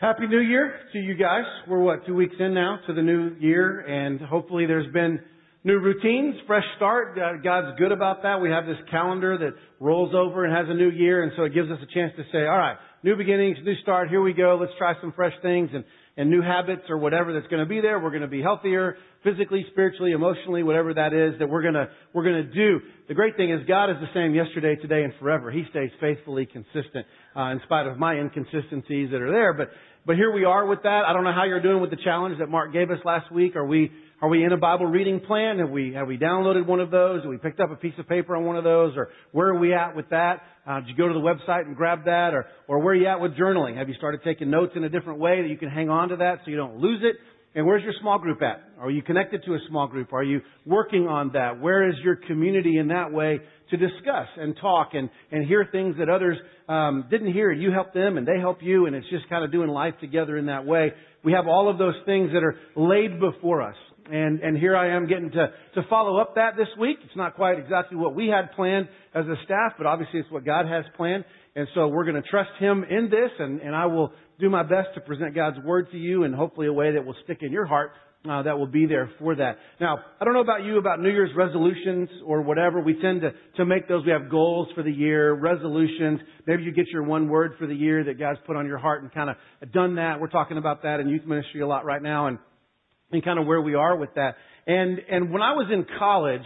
Happy 0.00 0.28
New 0.28 0.38
Year 0.38 0.78
to 0.92 0.98
you 1.00 1.16
guys. 1.16 1.42
We're 1.66 1.80
what, 1.80 2.06
two 2.06 2.14
weeks 2.14 2.36
in 2.38 2.54
now 2.54 2.78
to 2.86 2.94
the 2.94 3.02
new 3.02 3.34
year 3.40 3.80
and 3.80 4.20
hopefully 4.20 4.64
there's 4.64 4.86
been 4.92 5.18
new 5.64 5.80
routines, 5.80 6.36
fresh 6.46 6.62
start. 6.76 7.18
Uh, 7.18 7.42
God's 7.42 7.76
good 7.80 7.90
about 7.90 8.22
that. 8.22 8.40
We 8.40 8.48
have 8.48 8.64
this 8.64 8.76
calendar 8.92 9.36
that 9.36 9.54
rolls 9.80 10.14
over 10.14 10.44
and 10.44 10.54
has 10.54 10.66
a 10.68 10.74
new 10.78 10.88
year 10.88 11.24
and 11.24 11.32
so 11.36 11.42
it 11.42 11.52
gives 11.52 11.68
us 11.68 11.78
a 11.82 11.92
chance 11.92 12.12
to 12.16 12.22
say, 12.30 12.46
alright, 12.46 12.76
new 13.02 13.16
beginnings, 13.16 13.58
new 13.64 13.74
start, 13.82 14.08
here 14.08 14.22
we 14.22 14.34
go, 14.34 14.56
let's 14.60 14.70
try 14.78 14.92
some 15.00 15.12
fresh 15.16 15.34
things 15.42 15.70
and, 15.74 15.82
and 16.18 16.28
new 16.28 16.42
habits 16.42 16.82
or 16.90 16.98
whatever 16.98 17.32
that's 17.32 17.46
going 17.46 17.62
to 17.62 17.68
be 17.68 17.80
there. 17.80 18.00
We're 18.00 18.10
going 18.10 18.22
to 18.22 18.28
be 18.28 18.42
healthier, 18.42 18.96
physically, 19.22 19.64
spiritually, 19.70 20.10
emotionally, 20.10 20.64
whatever 20.64 20.92
that 20.92 21.14
is 21.14 21.38
that 21.38 21.48
we're 21.48 21.62
going 21.62 21.74
to, 21.74 21.88
we're 22.12 22.24
going 22.24 22.44
to 22.44 22.52
do. 22.52 22.80
The 23.06 23.14
great 23.14 23.36
thing 23.36 23.52
is 23.52 23.60
God 23.68 23.88
is 23.88 23.96
the 24.00 24.12
same 24.12 24.34
yesterday, 24.34 24.74
today, 24.74 25.04
and 25.04 25.12
forever. 25.20 25.52
He 25.52 25.62
stays 25.70 25.90
faithfully 26.00 26.44
consistent, 26.44 27.06
uh, 27.36 27.52
in 27.52 27.60
spite 27.64 27.86
of 27.86 27.98
my 27.98 28.18
inconsistencies 28.18 29.10
that 29.12 29.22
are 29.22 29.30
there. 29.30 29.52
But, 29.54 29.70
but 30.08 30.16
here 30.16 30.32
we 30.32 30.46
are 30.46 30.64
with 30.64 30.84
that. 30.84 31.02
I 31.06 31.12
don't 31.12 31.22
know 31.22 31.34
how 31.34 31.44
you're 31.44 31.60
doing 31.60 31.82
with 31.82 31.90
the 31.90 31.98
challenge 32.02 32.38
that 32.38 32.48
Mark 32.48 32.72
gave 32.72 32.90
us 32.90 32.96
last 33.04 33.30
week. 33.30 33.56
Are 33.56 33.66
we, 33.66 33.92
are 34.22 34.28
we 34.30 34.42
in 34.42 34.52
a 34.52 34.56
Bible 34.56 34.86
reading 34.86 35.20
plan? 35.20 35.58
Have 35.58 35.68
we, 35.68 35.92
have 35.92 36.06
we 36.06 36.16
downloaded 36.16 36.64
one 36.64 36.80
of 36.80 36.90
those? 36.90 37.24
Have 37.24 37.28
we 37.28 37.36
picked 37.36 37.60
up 37.60 37.70
a 37.70 37.76
piece 37.76 37.92
of 37.98 38.08
paper 38.08 38.34
on 38.34 38.46
one 38.46 38.56
of 38.56 38.64
those? 38.64 38.96
Or 38.96 39.10
where 39.32 39.48
are 39.48 39.58
we 39.58 39.74
at 39.74 39.94
with 39.94 40.08
that? 40.08 40.40
Uh, 40.66 40.80
did 40.80 40.88
you 40.88 40.96
go 40.96 41.08
to 41.08 41.12
the 41.12 41.20
website 41.20 41.66
and 41.66 41.76
grab 41.76 42.06
that? 42.06 42.32
Or, 42.32 42.46
or 42.68 42.78
where 42.78 42.94
are 42.94 42.96
you 42.96 43.06
at 43.06 43.20
with 43.20 43.32
journaling? 43.32 43.76
Have 43.76 43.90
you 43.90 43.96
started 43.96 44.22
taking 44.24 44.48
notes 44.48 44.72
in 44.76 44.84
a 44.84 44.88
different 44.88 45.18
way 45.18 45.42
that 45.42 45.48
you 45.48 45.58
can 45.58 45.68
hang 45.68 45.90
on 45.90 46.08
to 46.08 46.16
that 46.16 46.36
so 46.42 46.50
you 46.50 46.56
don't 46.56 46.78
lose 46.78 47.02
it? 47.02 47.16
And 47.54 47.66
where's 47.66 47.82
your 47.82 47.94
small 48.00 48.18
group 48.18 48.40
at? 48.40 48.62
Are 48.80 48.90
you 48.90 49.02
connected 49.02 49.42
to 49.44 49.54
a 49.56 49.58
small 49.68 49.88
group? 49.88 50.14
Are 50.14 50.24
you 50.24 50.40
working 50.64 51.06
on 51.06 51.32
that? 51.34 51.60
Where 51.60 51.86
is 51.86 51.96
your 52.02 52.16
community 52.16 52.78
in 52.78 52.88
that 52.88 53.12
way 53.12 53.40
to 53.70 53.76
discuss 53.76 54.28
and 54.36 54.56
talk 54.60 54.90
and, 54.94 55.10
and 55.30 55.46
hear 55.46 55.68
things 55.70 55.96
that 55.98 56.08
others 56.08 56.36
um, 56.68 57.06
didn't 57.10 57.32
hear? 57.32 57.50
You 57.50 57.72
help 57.72 57.92
them 57.92 58.16
and 58.16 58.26
they 58.26 58.38
help 58.38 58.58
you, 58.62 58.86
and 58.86 58.96
it's 58.96 59.08
just 59.10 59.28
kind 59.28 59.44
of 59.44 59.52
doing 59.52 59.68
life 59.68 59.94
together 60.00 60.36
in 60.36 60.46
that 60.46 60.66
way. 60.66 60.92
We 61.24 61.32
have 61.32 61.46
all 61.46 61.70
of 61.70 61.78
those 61.78 61.94
things 62.06 62.30
that 62.32 62.42
are 62.42 62.56
laid 62.76 63.20
before 63.20 63.62
us. 63.62 63.76
And, 64.10 64.40
and 64.40 64.56
here 64.56 64.74
I 64.74 64.96
am 64.96 65.06
getting 65.06 65.30
to, 65.32 65.48
to 65.74 65.82
follow 65.90 66.18
up 66.18 66.36
that 66.36 66.56
this 66.56 66.68
week. 66.80 66.96
It's 67.04 67.16
not 67.16 67.34
quite 67.34 67.58
exactly 67.58 67.98
what 67.98 68.14
we 68.14 68.28
had 68.28 68.52
planned 68.52 68.88
as 69.14 69.26
a 69.26 69.34
staff, 69.44 69.72
but 69.76 69.86
obviously 69.86 70.20
it's 70.20 70.30
what 70.30 70.46
God 70.46 70.66
has 70.66 70.84
planned. 70.96 71.24
And 71.54 71.68
so 71.74 71.88
we're 71.88 72.04
going 72.04 72.22
to 72.22 72.28
trust 72.28 72.50
Him 72.58 72.84
in 72.88 73.10
this, 73.10 73.30
and, 73.38 73.60
and 73.60 73.74
I 73.74 73.86
will 73.86 74.12
do 74.40 74.48
my 74.48 74.62
best 74.62 74.88
to 74.94 75.00
present 75.00 75.34
God's 75.34 75.58
Word 75.64 75.90
to 75.90 75.98
you 75.98 76.24
in 76.24 76.32
hopefully 76.32 76.68
a 76.68 76.72
way 76.72 76.92
that 76.92 77.04
will 77.04 77.16
stick 77.24 77.38
in 77.42 77.52
your 77.52 77.66
heart 77.66 77.90
uh, 78.28 78.42
that 78.42 78.58
will 78.58 78.66
be 78.66 78.86
there 78.86 79.10
for 79.18 79.36
that. 79.36 79.58
Now, 79.80 79.98
I 80.20 80.24
don't 80.24 80.34
know 80.34 80.40
about 80.40 80.64
you 80.64 80.78
about 80.78 81.00
New 81.00 81.10
Year's 81.10 81.30
resolutions 81.36 82.08
or 82.26 82.42
whatever. 82.42 82.80
We 82.80 83.00
tend 83.00 83.20
to, 83.20 83.30
to 83.56 83.64
make 83.64 83.88
those. 83.88 84.04
We 84.04 84.12
have 84.12 84.28
goals 84.28 84.68
for 84.74 84.82
the 84.82 84.90
year, 84.90 85.32
resolutions. 85.34 86.20
Maybe 86.46 86.64
you 86.64 86.72
get 86.72 86.86
your 86.88 87.04
one 87.04 87.28
word 87.28 87.52
for 87.58 87.66
the 87.66 87.74
year 87.74 88.02
that 88.04 88.18
God's 88.18 88.40
put 88.46 88.56
on 88.56 88.66
your 88.66 88.78
heart 88.78 89.02
and 89.02 89.12
kind 89.12 89.30
of 89.30 89.72
done 89.72 89.96
that. 89.96 90.20
We're 90.20 90.28
talking 90.28 90.58
about 90.58 90.82
that 90.82 90.98
in 91.00 91.08
youth 91.08 91.24
ministry 91.26 91.60
a 91.60 91.66
lot 91.66 91.84
right 91.84 92.02
now 92.02 92.26
and, 92.26 92.38
and 93.12 93.24
kind 93.24 93.38
of 93.38 93.46
where 93.46 93.60
we 93.60 93.74
are 93.74 93.96
with 93.96 94.14
that. 94.16 94.34
And, 94.66 94.98
and 95.10 95.32
when 95.32 95.40
I 95.40 95.52
was 95.52 95.68
in 95.72 95.86
college, 95.98 96.42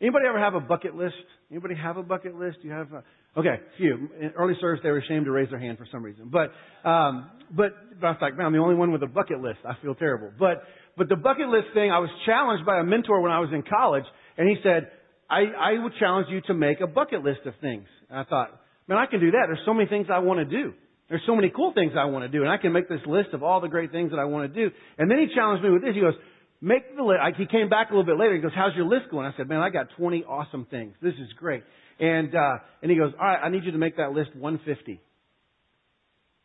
anybody 0.00 0.26
ever 0.28 0.38
have 0.38 0.54
a 0.54 0.60
bucket 0.60 0.94
list? 0.94 1.14
Anybody 1.50 1.74
have 1.74 1.96
a 1.96 2.02
bucket 2.02 2.36
list? 2.36 2.58
You 2.62 2.70
have 2.70 2.92
a, 2.92 3.02
Okay, 3.36 3.56
few. 3.76 4.08
In 4.18 4.30
early 4.30 4.54
service, 4.62 4.80
they 4.82 4.88
were 4.88 4.98
ashamed 4.98 5.26
to 5.26 5.30
raise 5.30 5.50
their 5.50 5.58
hand 5.58 5.76
for 5.76 5.86
some 5.92 6.02
reason. 6.02 6.30
But, 6.32 6.52
um, 6.88 7.30
but, 7.50 7.72
but 8.00 8.06
I 8.06 8.10
was 8.12 8.18
like, 8.22 8.34
man, 8.34 8.46
I'm 8.46 8.52
the 8.54 8.60
only 8.60 8.76
one 8.76 8.92
with 8.92 9.02
a 9.02 9.06
bucket 9.06 9.42
list. 9.42 9.58
I 9.62 9.74
feel 9.82 9.94
terrible. 9.94 10.30
But, 10.38 10.62
but 10.96 11.08
the 11.08 11.16
bucket 11.16 11.48
list 11.48 11.68
thing, 11.74 11.90
I 11.90 11.98
was 11.98 12.10
challenged 12.24 12.64
by 12.64 12.78
a 12.78 12.84
mentor 12.84 13.20
when 13.20 13.32
I 13.32 13.40
was 13.40 13.50
in 13.52 13.62
college, 13.62 14.04
and 14.38 14.48
he 14.48 14.56
said, 14.62 14.90
I, 15.28 15.44
I 15.58 15.82
would 15.82 15.92
challenge 15.98 16.28
you 16.30 16.40
to 16.42 16.54
make 16.54 16.80
a 16.80 16.86
bucket 16.86 17.22
list 17.22 17.40
of 17.46 17.54
things. 17.60 17.86
And 18.08 18.18
I 18.18 18.24
thought, 18.24 18.60
man, 18.88 18.98
I 18.98 19.06
can 19.06 19.20
do 19.20 19.32
that. 19.32 19.44
There's 19.46 19.64
so 19.66 19.74
many 19.74 19.88
things 19.88 20.06
I 20.10 20.20
want 20.20 20.38
to 20.38 20.44
do. 20.44 20.72
There's 21.08 21.22
so 21.26 21.36
many 21.36 21.52
cool 21.54 21.72
things 21.72 21.92
I 21.96 22.06
want 22.06 22.24
to 22.24 22.28
do, 22.28 22.42
and 22.42 22.50
I 22.50 22.56
can 22.56 22.72
make 22.72 22.88
this 22.88 23.00
list 23.06 23.30
of 23.32 23.42
all 23.42 23.60
the 23.60 23.68
great 23.68 23.92
things 23.92 24.10
that 24.10 24.18
I 24.18 24.24
want 24.24 24.52
to 24.52 24.68
do. 24.68 24.74
And 24.98 25.10
then 25.10 25.18
he 25.18 25.34
challenged 25.34 25.62
me 25.62 25.70
with 25.70 25.82
this. 25.82 25.94
He 25.94 26.00
goes, 26.00 26.14
make 26.60 26.96
the 26.96 27.02
list. 27.02 27.20
He 27.38 27.46
came 27.46 27.68
back 27.68 27.90
a 27.90 27.92
little 27.92 28.06
bit 28.06 28.18
later. 28.18 28.34
He 28.34 28.40
goes, 28.40 28.52
how's 28.54 28.74
your 28.74 28.86
list 28.86 29.10
going? 29.10 29.26
I 29.26 29.36
said, 29.36 29.48
man, 29.48 29.60
I 29.60 29.70
got 29.70 29.86
20 29.96 30.24
awesome 30.24 30.66
things. 30.70 30.94
This 31.02 31.14
is 31.14 31.28
great. 31.38 31.62
And, 32.00 32.34
uh, 32.34 32.58
and 32.82 32.90
he 32.90 32.96
goes, 32.96 33.12
all 33.18 33.26
right, 33.26 33.38
I 33.42 33.48
need 33.50 33.64
you 33.64 33.72
to 33.72 33.78
make 33.78 33.98
that 33.98 34.12
list 34.12 34.34
150. 34.34 35.00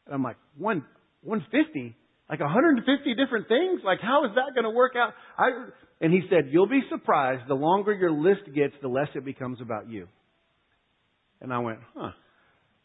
And 0.06 0.16
I'm 0.16 0.24
like, 0.24 0.38
one, 0.58 0.86
150? 1.24 1.96
Like 2.32 2.40
150 2.40 3.16
different 3.16 3.48
things? 3.48 3.82
Like 3.84 4.00
how 4.02 4.26
is 4.26 4.32
that 4.36 4.56
going 4.56 4.64
to 4.64 4.76
work 4.76 4.94
out? 4.96 5.14
I, 5.38 5.50
and 6.00 6.12
he 6.14 6.22
said, 6.30 6.50
you'll 6.50 6.68
be 6.68 6.82
surprised. 6.90 7.44
The 7.48 7.54
longer 7.54 7.94
your 7.94 8.12
list 8.12 8.42
gets, 8.56 8.74
the 8.82 8.88
less 8.88 9.10
it 9.14 9.24
becomes 9.24 9.62
about 9.62 9.90
you. 9.90 10.08
And 11.42 11.54
I 11.54 11.60
went, 11.60 11.80
huh. 11.96 12.12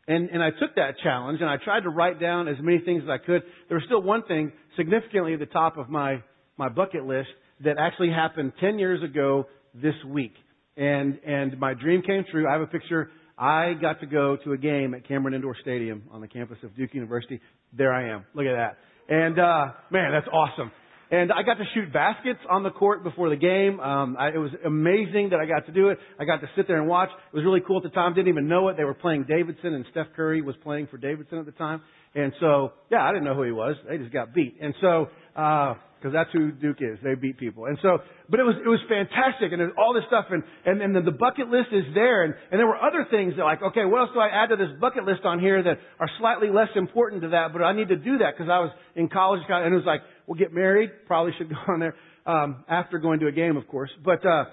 And, 0.09 0.31
and 0.31 0.43
I 0.43 0.51
took 0.51 0.75
that 0.77 0.97
challenge 1.03 1.41
and 1.41 1.49
I 1.49 1.57
tried 1.57 1.81
to 1.81 1.91
write 1.91 2.21
down 2.21 2.49
as 2.49 2.57
many 2.61 2.81
things 2.81 3.03
as 3.05 3.09
I 3.09 3.19
could. 3.25 3.43
There 3.69 3.77
was 3.79 3.85
still 3.87 4.03
one 4.03 4.25
thing 4.25 4.53
significantly 4.77 5.33
at 5.33 5.41
the 5.41 5.47
top 5.47 5.79
of 5.79 5.89
my, 5.89 6.23
my 6.59 6.69
bucket 6.69 7.07
list 7.07 7.29
that 7.65 7.77
actually 7.79 8.11
happened 8.11 8.53
10 8.61 8.79
years 8.79 9.03
ago 9.03 9.47
this 9.75 9.95
week 10.07 10.33
and 10.77 11.19
and 11.27 11.59
my 11.59 11.75
dream 11.75 12.03
came 12.03 12.25
true. 12.31 12.47
I 12.49 12.53
have 12.53 12.61
a 12.61 12.67
picture. 12.67 13.11
I 13.39 13.75
got 13.81 14.01
to 14.01 14.07
go 14.07 14.37
to 14.45 14.53
a 14.53 14.57
game 14.57 14.95
at 14.95 15.07
Cameron 15.07 15.35
Indoor 15.35 15.57
Stadium 15.61 16.05
on 16.11 16.21
the 16.21 16.29
campus 16.29 16.59
of 16.63 16.75
Duke 16.77 16.95
University. 16.95 17.41
There 17.77 17.93
I 17.93 18.11
am. 18.15 18.25
Look 18.35 18.47
at 18.47 18.55
that. 18.55 18.79
And 19.09 19.39
uh 19.39 19.73
man, 19.91 20.13
that's 20.13 20.29
awesome. 20.33 20.71
And 21.09 21.31
I 21.31 21.45
got 21.45 21.55
to 21.55 21.65
shoot 21.73 21.93
baskets 21.93 22.41
on 22.51 22.65
the 22.65 22.71
court 22.71 23.05
before 23.05 23.31
the 23.31 23.37
game. 23.37 23.79
Um, 23.79 24.17
I, 24.19 24.31
it 24.31 24.39
was 24.39 24.51
amazing 24.65 25.29
that 25.31 25.39
I 25.39 25.47
got 25.47 25.67
to 25.67 25.73
do 25.73 25.91
it. 25.91 25.99
I 26.19 26.25
got 26.25 26.41
to 26.41 26.49
sit 26.57 26.67
there 26.67 26.81
and 26.81 26.89
watch. 26.89 27.11
It 27.33 27.37
was 27.37 27.45
really 27.45 27.61
cool 27.65 27.77
at 27.77 27.85
the 27.85 27.91
time. 27.91 28.15
Didn't 28.15 28.27
even 28.29 28.49
know 28.49 28.69
it. 28.69 28.77
They 28.77 28.83
were 28.83 28.95
playing 28.95 29.25
Davidson, 29.29 29.75
and 29.75 29.85
Steph 29.93 30.09
Curry 30.17 30.43
was 30.43 30.57
playing 30.65 30.89
for 30.89 30.97
Davidson 30.97 31.39
at 31.39 31.47
the 31.47 31.53
time. 31.53 31.81
And 32.17 32.33
so, 32.41 32.73
yeah, 32.91 33.05
I 33.05 33.13
didn't 33.13 33.25
know 33.25 33.37
who 33.37 33.45
he 33.45 33.53
was. 33.53 33.77
They 33.89 33.99
just 33.99 34.13
got 34.13 34.35
beat. 34.35 34.57
And 34.61 34.75
so, 34.81 35.07
uh, 35.37 35.75
because 36.07 36.13
that's 36.13 36.31
who 36.33 36.53
Duke 36.53 36.79
is. 36.81 36.99
They 37.03 37.15
beat 37.15 37.39
people. 37.39 37.67
And 37.67 37.79
so, 37.83 37.99
but 38.29 38.39
it 38.39 38.45
was, 38.45 38.55
it 38.65 38.69
was 38.69 38.79
fantastic 38.89 39.51
and 39.51 39.61
there's 39.61 39.73
all 39.79 39.95
this 39.95 40.05
stuff 40.07 40.27
and, 40.31 40.43
and, 40.65 40.83
and 40.83 41.07
the 41.07 41.11
bucket 41.11 41.49
list 41.49 41.69
is 41.73 41.85
there 41.95 42.23
and, 42.23 42.35
and 42.53 42.61
there 42.61 42.67
were 42.67 42.77
other 42.77 43.07
things 43.11 43.35
that 43.37 43.45
like, 43.45 43.63
okay, 43.63 43.85
what 43.85 44.01
else 44.01 44.11
do 44.13 44.21
I 44.21 44.29
add 44.29 44.51
to 44.51 44.57
this 44.57 44.69
bucket 44.81 45.05
list 45.05 45.25
on 45.25 45.41
here 45.41 45.63
that 45.63 45.79
are 45.99 46.09
slightly 46.21 46.49
less 46.49 46.69
important 46.77 47.23
to 47.23 47.29
that, 47.31 47.53
but 47.53 47.63
I 47.63 47.73
need 47.73 47.89
to 47.89 47.97
do 47.97 48.19
that 48.19 48.37
because 48.37 48.51
I 48.51 48.61
was 48.61 48.71
in 48.95 49.09
college 49.09 49.41
and 49.49 49.73
it 49.73 49.77
was 49.77 49.87
like, 49.87 50.03
we'll 50.27 50.39
get 50.39 50.53
married, 50.53 50.91
probably 51.07 51.33
should 51.39 51.49
go 51.57 51.57
on 51.67 51.81
there, 51.81 51.97
um, 52.27 52.65
after 52.69 52.99
going 52.99 53.21
to 53.21 53.27
a 53.27 53.33
game, 53.33 53.57
of 53.57 53.67
course, 53.67 53.91
but, 54.05 54.25
uh, 54.25 54.45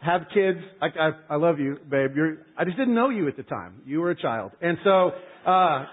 have 0.00 0.22
kids. 0.34 0.58
I, 0.80 0.86
I, 0.86 1.10
I 1.30 1.36
love 1.36 1.60
you, 1.60 1.78
babe. 1.88 2.16
You're, 2.16 2.38
I 2.58 2.64
just 2.64 2.76
didn't 2.76 2.94
know 2.94 3.10
you 3.10 3.28
at 3.28 3.36
the 3.36 3.44
time. 3.44 3.82
You 3.86 4.00
were 4.00 4.10
a 4.10 4.20
child. 4.20 4.50
And 4.60 4.76
so, 4.82 5.12
uh, 5.46 5.84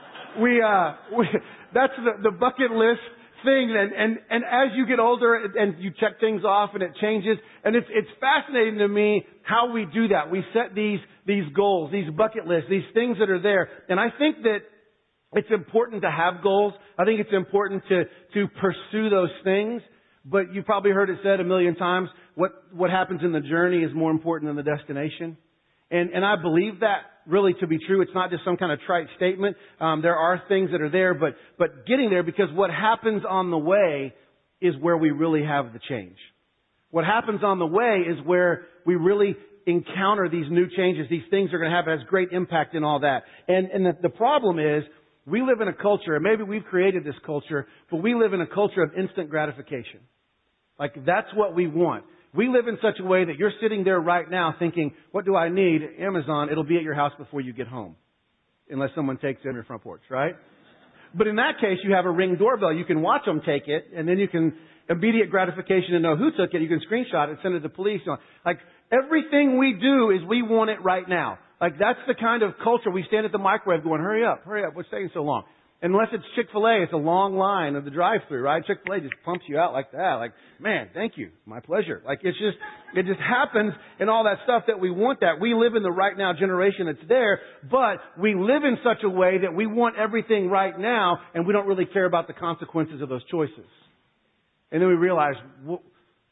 we, 0.41 0.63
uh, 0.63 0.93
we, 1.15 1.27
that's 1.75 1.93
the, 1.95 2.31
the 2.31 2.31
bucket 2.31 2.71
list 2.71 3.01
thing 3.43 3.75
and, 3.75 3.93
and, 3.93 4.17
and 4.29 4.43
as 4.43 4.75
you 4.75 4.85
get 4.85 4.99
older 4.99 5.35
and 5.35 5.75
you 5.79 5.91
check 5.99 6.19
things 6.19 6.43
off 6.43 6.71
and 6.73 6.83
it 6.83 6.91
changes 7.01 7.37
and 7.63 7.75
it's, 7.75 7.87
it's 7.89 8.09
fascinating 8.19 8.79
to 8.79 8.87
me 8.87 9.25
how 9.43 9.71
we 9.71 9.85
do 9.85 10.09
that. 10.09 10.31
We 10.31 10.43
set 10.53 10.75
these, 10.75 10.99
these 11.25 11.43
goals, 11.55 11.91
these 11.91 12.09
bucket 12.15 12.45
lists, 12.45 12.69
these 12.69 12.87
things 12.93 13.17
that 13.19 13.29
are 13.29 13.41
there. 13.41 13.69
And 13.89 13.99
I 13.99 14.07
think 14.17 14.43
that 14.43 14.59
it's 15.33 15.49
important 15.51 16.01
to 16.03 16.11
have 16.11 16.41
goals. 16.41 16.73
I 16.97 17.05
think 17.05 17.19
it's 17.19 17.33
important 17.33 17.83
to, 17.89 18.03
to 18.33 18.47
pursue 18.59 19.09
those 19.09 19.31
things. 19.43 19.81
But 20.25 20.53
you 20.53 20.63
probably 20.63 20.91
heard 20.91 21.09
it 21.09 21.19
said 21.23 21.39
a 21.39 21.43
million 21.43 21.75
times, 21.75 22.09
what, 22.35 22.51
what 22.71 22.89
happens 22.89 23.21
in 23.23 23.31
the 23.31 23.39
journey 23.39 23.83
is 23.83 23.91
more 23.93 24.11
important 24.11 24.49
than 24.49 24.55
the 24.55 24.77
destination. 24.77 25.37
And, 25.91 26.11
and 26.11 26.25
I 26.25 26.35
believe 26.35 26.81
that 26.81 27.01
really 27.25 27.53
to 27.59 27.67
be 27.67 27.77
true. 27.85 28.01
It's 28.01 28.11
not 28.13 28.31
just 28.31 28.43
some 28.43 28.57
kind 28.57 28.71
of 28.71 28.79
trite 28.85 29.07
statement. 29.15 29.55
Um, 29.79 30.01
there 30.01 30.15
are 30.15 30.41
things 30.47 30.71
that 30.71 30.81
are 30.81 30.89
there, 30.89 31.13
but, 31.13 31.35
but 31.57 31.85
getting 31.85 32.09
there 32.09 32.23
because 32.23 32.47
what 32.53 32.69
happens 32.71 33.23
on 33.27 33.51
the 33.51 33.57
way 33.57 34.13
is 34.61 34.73
where 34.81 34.97
we 34.97 35.11
really 35.11 35.43
have 35.43 35.73
the 35.73 35.79
change. 35.87 36.17
What 36.91 37.05
happens 37.05 37.41
on 37.43 37.59
the 37.59 37.67
way 37.67 38.03
is 38.07 38.17
where 38.25 38.65
we 38.85 38.95
really 38.95 39.35
encounter 39.65 40.27
these 40.27 40.45
new 40.49 40.67
changes. 40.75 41.05
These 41.09 41.23
things 41.29 41.53
are 41.53 41.59
going 41.59 41.69
to 41.69 41.75
have 41.75 41.85
has 41.85 41.99
great 42.07 42.31
impact 42.31 42.73
in 42.75 42.83
all 42.83 43.01
that. 43.01 43.23
And, 43.47 43.67
and 43.67 43.85
the, 43.85 43.97
the 44.01 44.09
problem 44.09 44.57
is 44.57 44.83
we 45.25 45.41
live 45.41 45.61
in 45.61 45.67
a 45.67 45.73
culture, 45.73 46.15
and 46.15 46.23
maybe 46.23 46.43
we've 46.43 46.63
created 46.63 47.03
this 47.03 47.15
culture, 47.25 47.67
but 47.91 47.97
we 47.97 48.15
live 48.15 48.33
in 48.33 48.41
a 48.41 48.47
culture 48.47 48.81
of 48.81 48.91
instant 48.97 49.29
gratification. 49.29 49.99
Like 50.79 51.05
that's 51.05 51.27
what 51.35 51.53
we 51.55 51.67
want. 51.67 52.05
We 52.35 52.47
live 52.47 52.67
in 52.67 52.77
such 52.81 52.99
a 52.99 53.03
way 53.03 53.25
that 53.25 53.37
you're 53.37 53.53
sitting 53.61 53.83
there 53.83 53.99
right 53.99 54.29
now 54.29 54.55
thinking, 54.59 54.93
what 55.11 55.25
do 55.25 55.35
I 55.35 55.49
need? 55.49 55.81
Amazon, 55.99 56.49
it'll 56.51 56.63
be 56.63 56.77
at 56.77 56.83
your 56.83 56.93
house 56.93 57.13
before 57.17 57.41
you 57.41 57.53
get 57.53 57.67
home. 57.67 57.95
Unless 58.69 58.91
someone 58.95 59.17
takes 59.17 59.41
it 59.43 59.47
on 59.47 59.55
your 59.55 59.63
front 59.63 59.81
porch, 59.81 60.01
right? 60.11 60.35
But 61.15 61.25
in 61.25 61.37
that 61.37 61.53
case, 61.59 61.79
you 61.83 61.93
have 61.93 62.05
a 62.05 62.11
ring 62.11 62.35
doorbell. 62.37 62.71
You 62.71 62.85
can 62.85 63.01
watch 63.01 63.25
them 63.25 63.41
take 63.43 63.67
it, 63.67 63.87
and 63.95 64.07
then 64.07 64.19
you 64.19 64.27
can 64.27 64.53
immediate 64.89 65.31
gratification 65.31 65.91
to 65.93 65.99
know 65.99 66.15
who 66.15 66.29
took 66.31 66.53
it. 66.53 66.61
You 66.61 66.67
can 66.67 66.81
screenshot 66.81 67.31
it, 67.33 67.39
send 67.41 67.55
it 67.55 67.61
to 67.61 67.69
police. 67.69 68.01
Like 68.45 68.59
everything 68.91 69.57
we 69.57 69.73
do 69.73 70.11
is 70.11 70.19
we 70.27 70.43
want 70.43 70.69
it 70.69 70.83
right 70.83 71.07
now. 71.07 71.39
Like 71.59 71.79
that's 71.79 71.99
the 72.07 72.15
kind 72.15 72.43
of 72.43 72.53
culture 72.63 72.91
we 72.91 73.03
stand 73.07 73.25
at 73.25 73.31
the 73.31 73.39
microwave 73.39 73.83
going, 73.83 74.01
hurry 74.01 74.25
up, 74.25 74.43
hurry 74.45 74.63
up, 74.63 74.75
what's 74.75 74.89
taking 74.89 75.09
so 75.13 75.21
long? 75.21 75.43
Unless 75.81 76.09
it's 76.11 76.25
Chick-fil-A, 76.35 76.83
it's 76.83 76.91
a 76.91 76.97
long 76.97 77.37
line 77.37 77.77
of 77.77 77.85
the 77.85 77.91
drive-through, 77.91 78.41
right? 78.41 78.65
Chick-fil-A 78.65 78.99
just 78.99 79.13
pumps 79.23 79.45
you 79.47 79.57
out 79.57 79.71
like 79.71 79.93
that. 79.93 80.15
Like, 80.15 80.33
man, 80.59 80.89
thank 80.93 81.13
you. 81.15 81.29
My 81.45 81.61
pleasure. 81.61 82.01
Like, 82.05 82.19
it's 82.23 82.37
just, 82.37 82.57
it 82.95 83.05
just 83.05 83.19
happens 83.21 83.71
and 83.97 84.09
all 84.09 84.25
that 84.25 84.39
stuff 84.43 84.63
that 84.67 84.81
we 84.81 84.91
want 84.91 85.21
that. 85.21 85.39
We 85.39 85.53
live 85.53 85.75
in 85.75 85.83
the 85.83 85.91
right 85.91 86.17
now 86.17 86.33
generation 86.37 86.87
that's 86.87 87.07
there, 87.07 87.39
but 87.71 87.99
we 88.21 88.35
live 88.35 88.65
in 88.65 88.77
such 88.83 89.03
a 89.05 89.09
way 89.09 89.37
that 89.43 89.53
we 89.53 89.67
want 89.67 89.95
everything 89.97 90.49
right 90.49 90.77
now 90.77 91.19
and 91.33 91.47
we 91.47 91.53
don't 91.53 91.65
really 91.65 91.85
care 91.85 92.05
about 92.05 92.27
the 92.27 92.33
consequences 92.33 93.01
of 93.01 93.07
those 93.07 93.23
choices. 93.31 93.65
And 94.71 94.81
then 94.81 94.89
we 94.89 94.95
realize, 94.95 95.35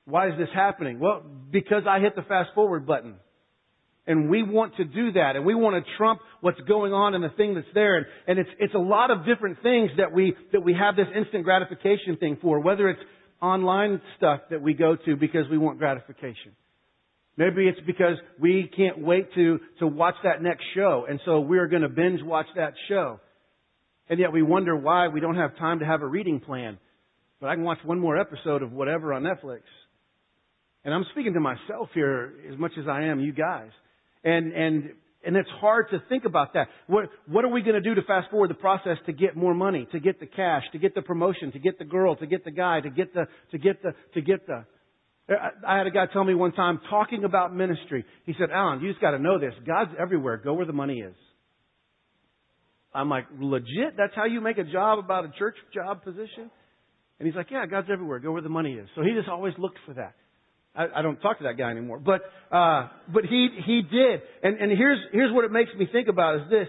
why 0.04 0.28
is 0.28 0.34
this 0.38 0.50
happening? 0.54 1.00
Well, 1.00 1.24
because 1.52 1.84
I 1.90 2.02
hit 2.02 2.18
the 2.18 2.22
fast 2.24 2.50
forward 2.54 2.86
button. 2.86 3.16
And 4.08 4.30
we 4.30 4.42
want 4.42 4.78
to 4.78 4.86
do 4.86 5.12
that. 5.12 5.36
And 5.36 5.46
we 5.46 5.54
want 5.54 5.84
to 5.84 5.92
trump 5.98 6.22
what's 6.40 6.60
going 6.62 6.94
on 6.94 7.14
and 7.14 7.24
the 7.24 7.30
thing 7.30 7.56
that's 7.56 7.68
there. 7.74 7.98
And, 7.98 8.06
and 8.26 8.40
it's, 8.40 8.50
it's 8.58 8.74
a 8.74 8.80
lot 8.80 9.12
of 9.12 9.26
different 9.26 9.62
things 9.62 9.92
that 9.98 10.14
we, 10.14 10.34
that 10.54 10.62
we 10.62 10.74
have 10.74 10.96
this 10.96 11.08
instant 11.14 11.44
gratification 11.44 12.16
thing 12.18 12.38
for. 12.42 12.62
Whether 12.62 12.90
it's 12.90 13.02
online 13.42 14.02
stuff 14.18 14.42
that 14.50 14.62
we 14.62 14.74
go 14.74 14.96
to 14.96 15.16
because 15.16 15.46
we 15.52 15.58
want 15.58 15.78
gratification. 15.78 16.56
Maybe 17.36 17.68
it's 17.68 17.80
because 17.86 18.16
we 18.40 18.72
can't 18.76 19.00
wait 19.00 19.34
to, 19.36 19.60
to 19.80 19.88
watch 19.88 20.16
that 20.24 20.42
next 20.42 20.64
show. 20.74 21.06
And 21.08 21.20
so 21.26 21.42
we're 21.42 21.68
going 21.68 21.84
to 21.84 21.90
binge 21.90 22.22
watch 22.24 22.48
that 22.56 22.74
show. 22.90 23.20
And 24.10 24.20
yet 24.20 24.32
we 24.32 24.42
wonder 24.42 24.76
why 24.76 25.10
we 25.10 25.20
don't 25.20 25.36
have 25.36 25.56
time 25.58 25.80
to 25.80 25.86
have 25.86 26.02
a 26.02 26.08
reading 26.08 26.40
plan. 26.40 26.80
But 27.40 27.50
I 27.50 27.56
can 27.56 27.64
watch 27.64 27.78
one 27.84 28.00
more 28.00 28.18
episode 28.18 28.64
of 28.64 28.72
whatever 28.72 29.14
on 29.14 29.22
Netflix. 29.22 29.62
And 30.84 30.94
I'm 30.94 31.06
speaking 31.12 31.34
to 31.34 31.40
myself 31.40 31.90
here 31.94 32.34
as 32.52 32.58
much 32.58 32.72
as 32.80 32.88
I 32.88 33.04
am 33.04 33.20
you 33.20 33.34
guys. 33.34 33.70
And, 34.24 34.52
and, 34.54 34.90
and 35.26 35.36
it's 35.36 35.50
hard 35.60 35.90
to 35.92 36.02
think 36.10 36.26
about 36.26 36.54
that. 36.54 36.68
What, 36.88 37.10
what 37.28 37.46
are 37.46 37.50
we 37.50 37.62
going 37.62 37.76
to 37.76 37.82
do 37.82 37.96
to 37.96 38.02
fast 38.04 38.30
forward 38.30 38.50
the 38.50 38.56
process 38.56 38.98
to 39.06 39.14
get 39.14 39.36
more 39.36 39.54
money, 39.54 39.88
to 39.92 40.00
get 40.00 40.20
the 40.20 40.26
cash, 40.26 40.64
to 40.72 40.80
get 40.80 40.96
the 40.96 41.02
promotion, 41.02 41.52
to 41.52 41.60
get 41.60 41.80
the 41.80 41.86
girl, 41.86 42.16
to 42.16 42.26
get 42.26 42.44
the 42.46 42.52
guy, 42.52 42.82
to 42.82 42.90
get 42.90 43.14
the, 43.14 43.26
to 43.52 43.58
get 43.58 43.82
the, 43.82 43.94
to 44.14 44.22
get 44.22 44.48
the. 44.48 44.66
I 45.68 45.78
had 45.78 45.88
a 45.88 45.92
guy 45.92 46.06
tell 46.14 46.24
me 46.24 46.34
one 46.34 46.54
time 46.54 46.80
talking 46.90 47.26
about 47.26 47.54
ministry. 47.54 48.06
He 48.26 48.34
said, 48.40 48.50
Alan, 48.54 48.80
you 48.82 48.90
just 48.90 49.02
got 49.02 49.12
to 49.12 49.20
know 49.20 49.38
this. 49.38 49.54
God's 49.66 49.92
everywhere. 50.00 50.38
Go 50.38 50.54
where 50.54 50.66
the 50.66 50.72
money 50.72 51.00
is. 51.00 51.16
I'm 52.94 53.10
like, 53.10 53.26
legit? 53.38 53.98
That's 53.98 54.14
how 54.16 54.26
you 54.26 54.40
make 54.40 54.58
a 54.58 54.64
job 54.64 55.00
about 55.00 55.26
a 55.26 55.32
church 55.38 55.56
job 55.74 56.04
position? 56.04 56.50
And 57.20 57.28
he's 57.28 57.36
like, 57.36 57.48
yeah, 57.52 57.66
God's 57.66 57.90
everywhere. 57.92 58.20
Go 58.20 58.32
where 58.32 58.42
the 58.42 58.50
money 58.50 58.74
is. 58.74 58.88
So 58.96 59.02
he 59.02 59.14
just 59.16 59.28
always 59.28 59.54
looked 59.58 59.80
for 59.86 59.94
that. 59.96 60.16
I, 60.78 61.00
I 61.00 61.02
don't 61.02 61.20
talk 61.20 61.40
to 61.40 61.46
that 61.46 61.58
guy 61.58 61.72
anymore. 61.72 62.00
But, 62.00 62.22
uh, 62.56 62.90
but 63.12 63.26
he, 63.26 63.50
he 63.66 63.82
did. 63.82 64.22
And, 64.44 64.60
and 64.60 64.72
here's, 64.78 65.00
here's 65.12 65.34
what 65.34 65.46
it 65.46 65.52
makes 65.52 65.72
me 65.78 65.88
think 65.92 66.08
about 66.08 66.36
is 66.36 66.42
this. 66.50 66.68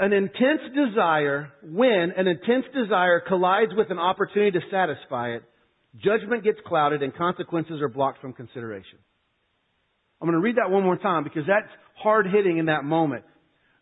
An 0.00 0.12
intense 0.12 0.60
desire, 0.74 1.50
when 1.62 2.12
an 2.16 2.28
intense 2.28 2.66
desire 2.72 3.20
collides 3.26 3.72
with 3.76 3.90
an 3.90 3.98
opportunity 3.98 4.52
to 4.52 4.64
satisfy 4.70 5.30
it, 5.30 5.42
judgment 5.96 6.44
gets 6.44 6.58
clouded 6.66 7.02
and 7.02 7.14
consequences 7.16 7.80
are 7.80 7.88
blocked 7.88 8.20
from 8.20 8.32
consideration. 8.32 8.98
I'm 10.20 10.28
going 10.28 10.40
to 10.40 10.44
read 10.44 10.56
that 10.56 10.70
one 10.70 10.84
more 10.84 10.96
time 10.96 11.24
because 11.24 11.44
that's 11.48 11.72
hard 12.00 12.26
hitting 12.26 12.58
in 12.58 12.66
that 12.66 12.84
moment. 12.84 13.24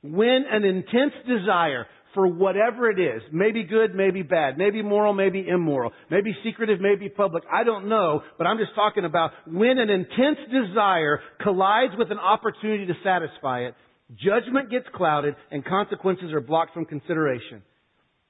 When 0.02 0.44
an 0.50 0.64
intense 0.64 1.12
desire, 1.26 1.86
for 2.16 2.26
whatever 2.26 2.90
it 2.90 2.98
is. 2.98 3.22
Maybe 3.30 3.62
good, 3.62 3.94
maybe 3.94 4.22
bad. 4.22 4.56
Maybe 4.56 4.82
moral, 4.82 5.12
maybe 5.12 5.46
immoral. 5.46 5.92
Maybe 6.10 6.34
secretive, 6.42 6.80
maybe 6.80 7.10
public. 7.10 7.44
I 7.52 7.62
don't 7.62 7.88
know, 7.88 8.22
but 8.38 8.46
I'm 8.46 8.56
just 8.56 8.74
talking 8.74 9.04
about 9.04 9.32
when 9.46 9.78
an 9.78 9.90
intense 9.90 10.38
desire 10.50 11.20
collides 11.42 11.92
with 11.98 12.10
an 12.10 12.18
opportunity 12.18 12.86
to 12.86 12.94
satisfy 13.04 13.66
it, 13.66 13.74
judgment 14.16 14.70
gets 14.70 14.86
clouded 14.94 15.36
and 15.50 15.62
consequences 15.64 16.32
are 16.32 16.40
blocked 16.40 16.72
from 16.72 16.86
consideration. 16.86 17.62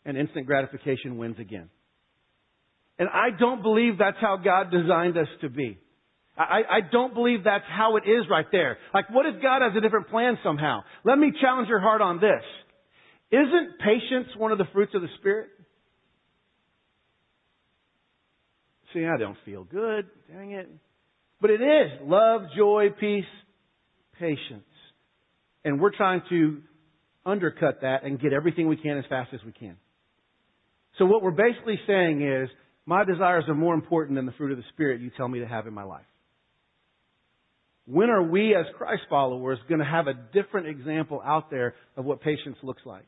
And 0.05 0.17
instant 0.17 0.47
gratification 0.47 1.17
wins 1.17 1.37
again. 1.39 1.71
And 2.99 3.09
I 3.09 3.37
don't 3.39 3.63
believe 3.63 3.99
that's 3.99 4.19
how 4.21 4.37
God 4.37 4.71
designed 4.71 5.17
us 5.17 5.29
to 5.43 5.49
be. 5.49 5.79
I, 6.39 6.61
I, 6.71 6.81
don't 6.93 7.15
believe 7.15 7.45
that's 7.45 7.65
how 7.67 7.97
it 7.97 8.03
is 8.07 8.25
right 8.31 8.45
there. 8.53 8.77
Like, 8.93 9.09
what 9.11 9.25
if 9.25 9.41
God 9.43 9.63
has 9.63 9.73
a 9.75 9.81
different 9.81 10.09
plan 10.09 10.39
somehow? 10.45 10.83
Let 11.03 11.19
me 11.19 11.33
challenge 11.41 11.69
your 11.69 11.81
heart 11.81 12.03
on 12.03 12.21
this. 12.21 12.43
Isn't 13.31 13.79
patience 13.79 14.29
one 14.37 14.53
of 14.53 14.59
the 14.59 14.67
fruits 14.73 14.95
of 14.95 15.03
the 15.03 15.09
Spirit? 15.19 15.49
See, 18.95 19.05
I 19.05 19.19
don't 19.19 19.37
feel 19.45 19.65
good. 19.65 20.07
Dang 20.33 20.53
it. 20.53 20.71
But 21.41 21.51
it 21.51 21.61
is. 21.61 22.01
Love, 22.05 22.43
joy, 22.57 22.89
peace, 22.99 23.25
patience. 24.19 24.65
And 25.65 25.81
we're 25.81 25.95
trying 25.95 26.23
to 26.31 26.63
undercut 27.27 27.81
that 27.83 28.05
and 28.05 28.21
get 28.21 28.33
everything 28.33 28.69
we 28.69 28.77
can 28.77 28.97
as 28.97 29.05
fast 29.09 29.35
as 29.35 29.41
we 29.45 29.53
can. 29.53 29.77
So 30.99 31.05
what 31.05 31.23
we're 31.23 31.33
basically 31.33 31.79
saying 31.87 32.23
is, 32.23 32.49
my 32.87 33.05
desires 33.05 33.45
are 33.49 33.55
more 33.55 33.75
important 33.75 34.17
than 34.17 34.27
the 34.27 34.33
fruit 34.33 34.53
of 34.53 34.59
the 34.59 34.65
Spirit 34.73 35.01
you 35.01 35.11
tell 35.17 35.27
me 35.27 35.41
to 35.41 35.47
have 35.47 35.67
in 35.67 35.75
my 35.75 35.83
life. 35.83 36.07
When 37.87 38.11
are 38.11 38.23
we 38.23 38.55
as 38.55 38.65
Christ 38.79 39.03
followers 39.11 39.59
going 39.69 39.81
to 39.81 39.85
have 39.85 40.07
a 40.07 40.15
different 40.33 40.69
example 40.69 41.21
out 41.25 41.51
there 41.51 41.75
of 41.97 42.05
what 42.05 42.21
patience 42.21 42.57
looks 42.63 42.83
like? 42.85 43.05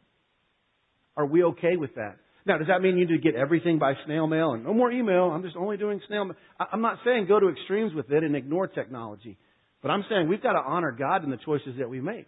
Are 1.18 1.26
we 1.26 1.42
okay 1.42 1.76
with 1.76 1.96
that? 1.96 2.16
Now, 2.46 2.56
does 2.56 2.68
that 2.68 2.80
mean 2.80 2.96
you 2.96 3.06
need 3.06 3.12
to 3.12 3.18
get 3.18 3.34
everything 3.34 3.78
by 3.78 3.92
snail 4.06 4.26
mail 4.26 4.52
and 4.52 4.64
no 4.64 4.72
more 4.72 4.90
email? 4.90 5.24
I'm 5.24 5.42
just 5.42 5.56
only 5.56 5.76
doing 5.76 6.00
snail 6.06 6.24
mail. 6.24 6.36
I'm 6.58 6.80
not 6.80 6.98
saying 7.04 7.26
go 7.26 7.40
to 7.40 7.48
extremes 7.48 7.92
with 7.92 8.10
it 8.10 8.22
and 8.22 8.34
ignore 8.36 8.68
technology. 8.68 9.36
But 9.82 9.90
I'm 9.90 10.04
saying 10.08 10.28
we've 10.28 10.42
got 10.42 10.52
to 10.52 10.60
honor 10.60 10.92
God 10.92 11.24
in 11.24 11.30
the 11.30 11.36
choices 11.44 11.74
that 11.78 11.90
we 11.90 12.00
make. 12.00 12.26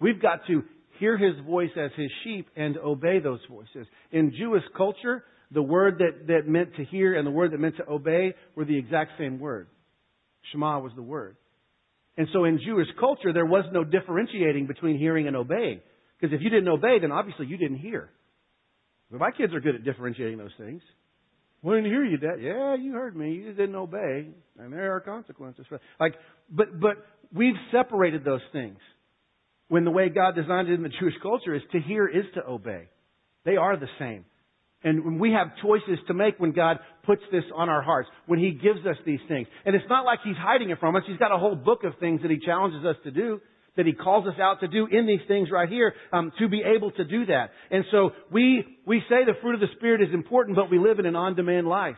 We've 0.00 0.22
got 0.22 0.46
to 0.46 0.62
hear 1.00 1.18
His 1.18 1.34
voice 1.44 1.70
as 1.76 1.90
His 1.96 2.10
sheep 2.24 2.46
and 2.56 2.78
obey 2.78 3.18
those 3.18 3.40
voices. 3.50 3.86
In 4.12 4.32
Jewish 4.38 4.62
culture, 4.76 5.24
the 5.50 5.62
word 5.62 5.98
that, 5.98 6.28
that 6.28 6.48
meant 6.48 6.76
to 6.76 6.84
hear 6.84 7.18
and 7.18 7.26
the 7.26 7.30
word 7.32 7.52
that 7.52 7.58
meant 7.58 7.76
to 7.78 7.88
obey 7.90 8.34
were 8.54 8.64
the 8.64 8.78
exact 8.78 9.12
same 9.18 9.40
word. 9.40 9.66
Shema 10.52 10.78
was 10.78 10.92
the 10.94 11.02
word. 11.02 11.36
And 12.16 12.28
so 12.32 12.44
in 12.44 12.60
Jewish 12.64 12.88
culture, 12.98 13.32
there 13.32 13.46
was 13.46 13.64
no 13.72 13.84
differentiating 13.84 14.66
between 14.66 14.96
hearing 14.98 15.26
and 15.26 15.36
obeying. 15.36 15.80
Because 16.18 16.34
if 16.34 16.42
you 16.42 16.50
didn't 16.50 16.68
obey, 16.68 16.98
then 17.00 17.12
obviously 17.12 17.46
you 17.46 17.56
didn't 17.56 17.78
hear. 17.78 18.10
But 19.10 19.20
my 19.20 19.30
kids 19.30 19.54
are 19.54 19.60
good 19.60 19.74
at 19.74 19.84
differentiating 19.84 20.38
those 20.38 20.54
things. 20.58 20.82
I 21.64 21.68
didn't 21.70 21.86
hear 21.86 22.04
you, 22.04 22.18
Dad. 22.18 22.36
Yeah, 22.40 22.76
you 22.76 22.92
heard 22.92 23.16
me. 23.16 23.32
You 23.32 23.52
didn't 23.52 23.74
obey, 23.74 24.28
and 24.58 24.72
there 24.72 24.94
are 24.94 25.00
consequences. 25.00 25.66
Like, 25.98 26.14
but 26.50 26.78
but 26.78 27.04
we've 27.34 27.56
separated 27.72 28.24
those 28.24 28.42
things. 28.52 28.78
When 29.68 29.84
the 29.84 29.90
way 29.90 30.08
God 30.08 30.34
designed 30.34 30.68
it 30.68 30.74
in 30.74 30.82
the 30.82 30.92
Jewish 31.00 31.14
culture 31.20 31.54
is 31.54 31.62
to 31.72 31.80
hear 31.80 32.06
is 32.06 32.24
to 32.34 32.46
obey. 32.46 32.84
They 33.44 33.56
are 33.56 33.76
the 33.76 33.88
same. 33.98 34.24
And 34.84 35.04
when 35.04 35.18
we 35.18 35.32
have 35.32 35.48
choices 35.60 35.98
to 36.06 36.14
make 36.14 36.38
when 36.38 36.52
God 36.52 36.78
puts 37.04 37.22
this 37.32 37.42
on 37.54 37.68
our 37.68 37.82
hearts, 37.82 38.08
when 38.26 38.38
He 38.38 38.52
gives 38.52 38.86
us 38.86 38.96
these 39.04 39.20
things. 39.26 39.48
And 39.66 39.74
it's 39.74 39.84
not 39.88 40.04
like 40.04 40.20
He's 40.24 40.36
hiding 40.38 40.70
it 40.70 40.78
from 40.78 40.94
us. 40.94 41.02
He's 41.06 41.18
got 41.18 41.32
a 41.32 41.38
whole 41.38 41.56
book 41.56 41.82
of 41.82 41.94
things 41.98 42.22
that 42.22 42.30
He 42.30 42.38
challenges 42.38 42.84
us 42.84 42.96
to 43.02 43.10
do 43.10 43.40
that 43.78 43.86
He 43.86 43.94
calls 43.94 44.26
us 44.26 44.38
out 44.38 44.60
to 44.60 44.68
do 44.68 44.86
in 44.86 45.06
these 45.06 45.26
things 45.26 45.48
right 45.50 45.68
here 45.68 45.94
um, 46.12 46.30
to 46.38 46.48
be 46.48 46.62
able 46.76 46.90
to 46.90 47.04
do 47.04 47.24
that. 47.26 47.50
And 47.70 47.84
so 47.90 48.10
we 48.30 48.66
we 48.86 49.00
say 49.08 49.24
the 49.24 49.32
fruit 49.40 49.54
of 49.54 49.60
the 49.60 49.74
Spirit 49.78 50.02
is 50.02 50.12
important, 50.12 50.56
but 50.56 50.70
we 50.70 50.78
live 50.78 50.98
in 50.98 51.06
an 51.06 51.16
on-demand 51.16 51.66
life. 51.66 51.96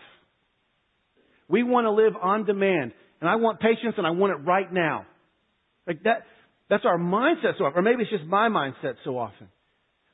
We 1.49 1.65
want 1.65 1.87
to 1.87 1.91
live 1.91 2.13
on 2.23 2.47
demand, 2.47 2.93
and 3.21 3.29
I 3.29 3.35
want 3.35 3.59
patience, 3.59 3.95
and 3.99 4.07
I 4.07 4.11
want 4.11 4.33
it 4.33 4.47
right 4.47 4.73
now. 4.73 5.07
Like 5.89 6.05
that. 6.05 6.27
That's 6.69 6.85
our 6.85 6.99
mindset 6.99 7.59
so 7.59 7.65
often, 7.65 7.81
or 7.81 7.83
maybe 7.83 8.03
it's 8.03 8.13
just 8.13 8.27
my 8.27 8.49
mindset 8.49 8.95
so 9.05 9.19
often. 9.19 9.49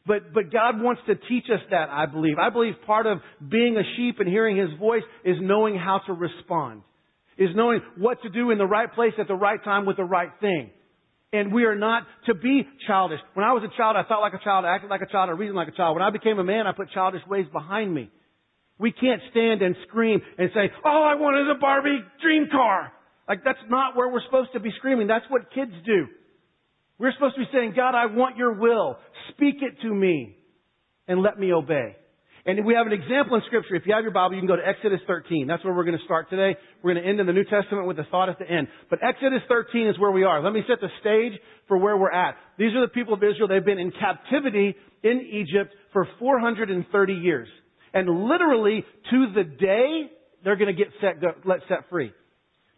But, 0.06 0.32
but 0.32 0.50
God 0.50 0.80
wants 0.80 1.02
to 1.06 1.14
teach 1.14 1.44
us 1.52 1.60
that, 1.70 1.90
I 1.90 2.06
believe. 2.06 2.38
I 2.38 2.48
believe 2.48 2.74
part 2.86 3.06
of 3.06 3.18
being 3.46 3.76
a 3.76 3.82
sheep 3.94 4.20
and 4.20 4.26
hearing 4.26 4.56
His 4.56 4.70
voice 4.78 5.02
is 5.22 5.36
knowing 5.38 5.76
how 5.76 6.00
to 6.06 6.14
respond. 6.14 6.80
Is 7.36 7.50
knowing 7.54 7.80
what 7.98 8.22
to 8.22 8.30
do 8.30 8.52
in 8.52 8.56
the 8.56 8.64
right 8.64 8.90
place 8.90 9.12
at 9.20 9.28
the 9.28 9.34
right 9.34 9.62
time 9.62 9.84
with 9.84 9.98
the 9.98 10.04
right 10.04 10.30
thing. 10.40 10.70
And 11.32 11.52
we 11.52 11.64
are 11.64 11.74
not 11.74 12.04
to 12.26 12.34
be 12.34 12.62
childish. 12.86 13.18
When 13.34 13.44
I 13.44 13.52
was 13.52 13.62
a 13.64 13.76
child, 13.76 13.96
I 13.96 14.04
thought 14.08 14.20
like 14.20 14.34
a 14.34 14.42
child, 14.44 14.64
I 14.64 14.74
acted 14.74 14.90
like 14.90 15.02
a 15.02 15.10
child, 15.10 15.28
I 15.28 15.32
reasoned 15.32 15.56
like 15.56 15.68
a 15.68 15.76
child. 15.76 15.96
When 15.96 16.02
I 16.02 16.10
became 16.10 16.38
a 16.38 16.44
man, 16.44 16.66
I 16.66 16.72
put 16.72 16.90
childish 16.92 17.22
ways 17.28 17.46
behind 17.52 17.92
me. 17.92 18.10
We 18.78 18.92
can't 18.92 19.20
stand 19.30 19.62
and 19.62 19.74
scream 19.88 20.20
and 20.38 20.50
say, 20.54 20.70
all 20.84 21.04
I 21.04 21.14
want 21.14 21.38
is 21.38 21.56
a 21.56 21.58
Barbie 21.58 21.98
dream 22.22 22.48
car. 22.50 22.92
Like 23.28 23.42
that's 23.44 23.58
not 23.68 23.96
where 23.96 24.08
we're 24.08 24.22
supposed 24.24 24.52
to 24.52 24.60
be 24.60 24.70
screaming. 24.78 25.08
That's 25.08 25.24
what 25.28 25.52
kids 25.52 25.72
do. 25.84 26.06
We're 26.98 27.12
supposed 27.12 27.34
to 27.34 27.40
be 27.40 27.48
saying, 27.52 27.74
God, 27.76 27.94
I 27.94 28.06
want 28.06 28.36
your 28.36 28.52
will. 28.52 28.96
Speak 29.32 29.56
it 29.60 29.80
to 29.82 29.92
me 29.92 30.36
and 31.08 31.22
let 31.22 31.38
me 31.38 31.52
obey. 31.52 31.96
And 32.46 32.64
we 32.64 32.74
have 32.74 32.86
an 32.86 32.92
example 32.92 33.34
in 33.34 33.42
Scripture. 33.46 33.74
If 33.74 33.86
you 33.86 33.94
have 33.94 34.04
your 34.04 34.12
Bible, 34.12 34.36
you 34.36 34.40
can 34.40 34.46
go 34.46 34.54
to 34.54 34.66
Exodus 34.66 35.00
13. 35.08 35.48
That's 35.48 35.64
where 35.64 35.74
we're 35.74 35.84
going 35.84 35.98
to 35.98 36.04
start 36.04 36.30
today. 36.30 36.56
We're 36.80 36.94
going 36.94 37.02
to 37.02 37.10
end 37.10 37.18
in 37.18 37.26
the 37.26 37.32
New 37.32 37.42
Testament 37.42 37.88
with 37.88 37.98
a 37.98 38.04
thought 38.04 38.28
at 38.28 38.38
the 38.38 38.48
end. 38.48 38.68
But 38.88 39.00
Exodus 39.02 39.42
13 39.48 39.88
is 39.88 39.98
where 39.98 40.12
we 40.12 40.22
are. 40.22 40.40
Let 40.40 40.52
me 40.52 40.62
set 40.68 40.78
the 40.80 40.88
stage 41.00 41.32
for 41.66 41.76
where 41.76 41.96
we're 41.96 42.12
at. 42.12 42.36
These 42.56 42.72
are 42.74 42.82
the 42.82 42.92
people 42.92 43.14
of 43.14 43.22
Israel. 43.24 43.48
They've 43.48 43.64
been 43.64 43.80
in 43.80 43.90
captivity 43.90 44.76
in 45.02 45.28
Egypt 45.28 45.74
for 45.92 46.06
430 46.20 47.12
years. 47.14 47.48
And 47.92 48.28
literally, 48.28 48.84
to 49.10 49.26
the 49.34 49.42
day, 49.42 50.12
they're 50.44 50.56
going 50.56 50.74
to 50.74 50.84
get 50.84 50.92
set, 51.00 51.16
let 51.44 51.58
set 51.68 51.90
free. 51.90 52.12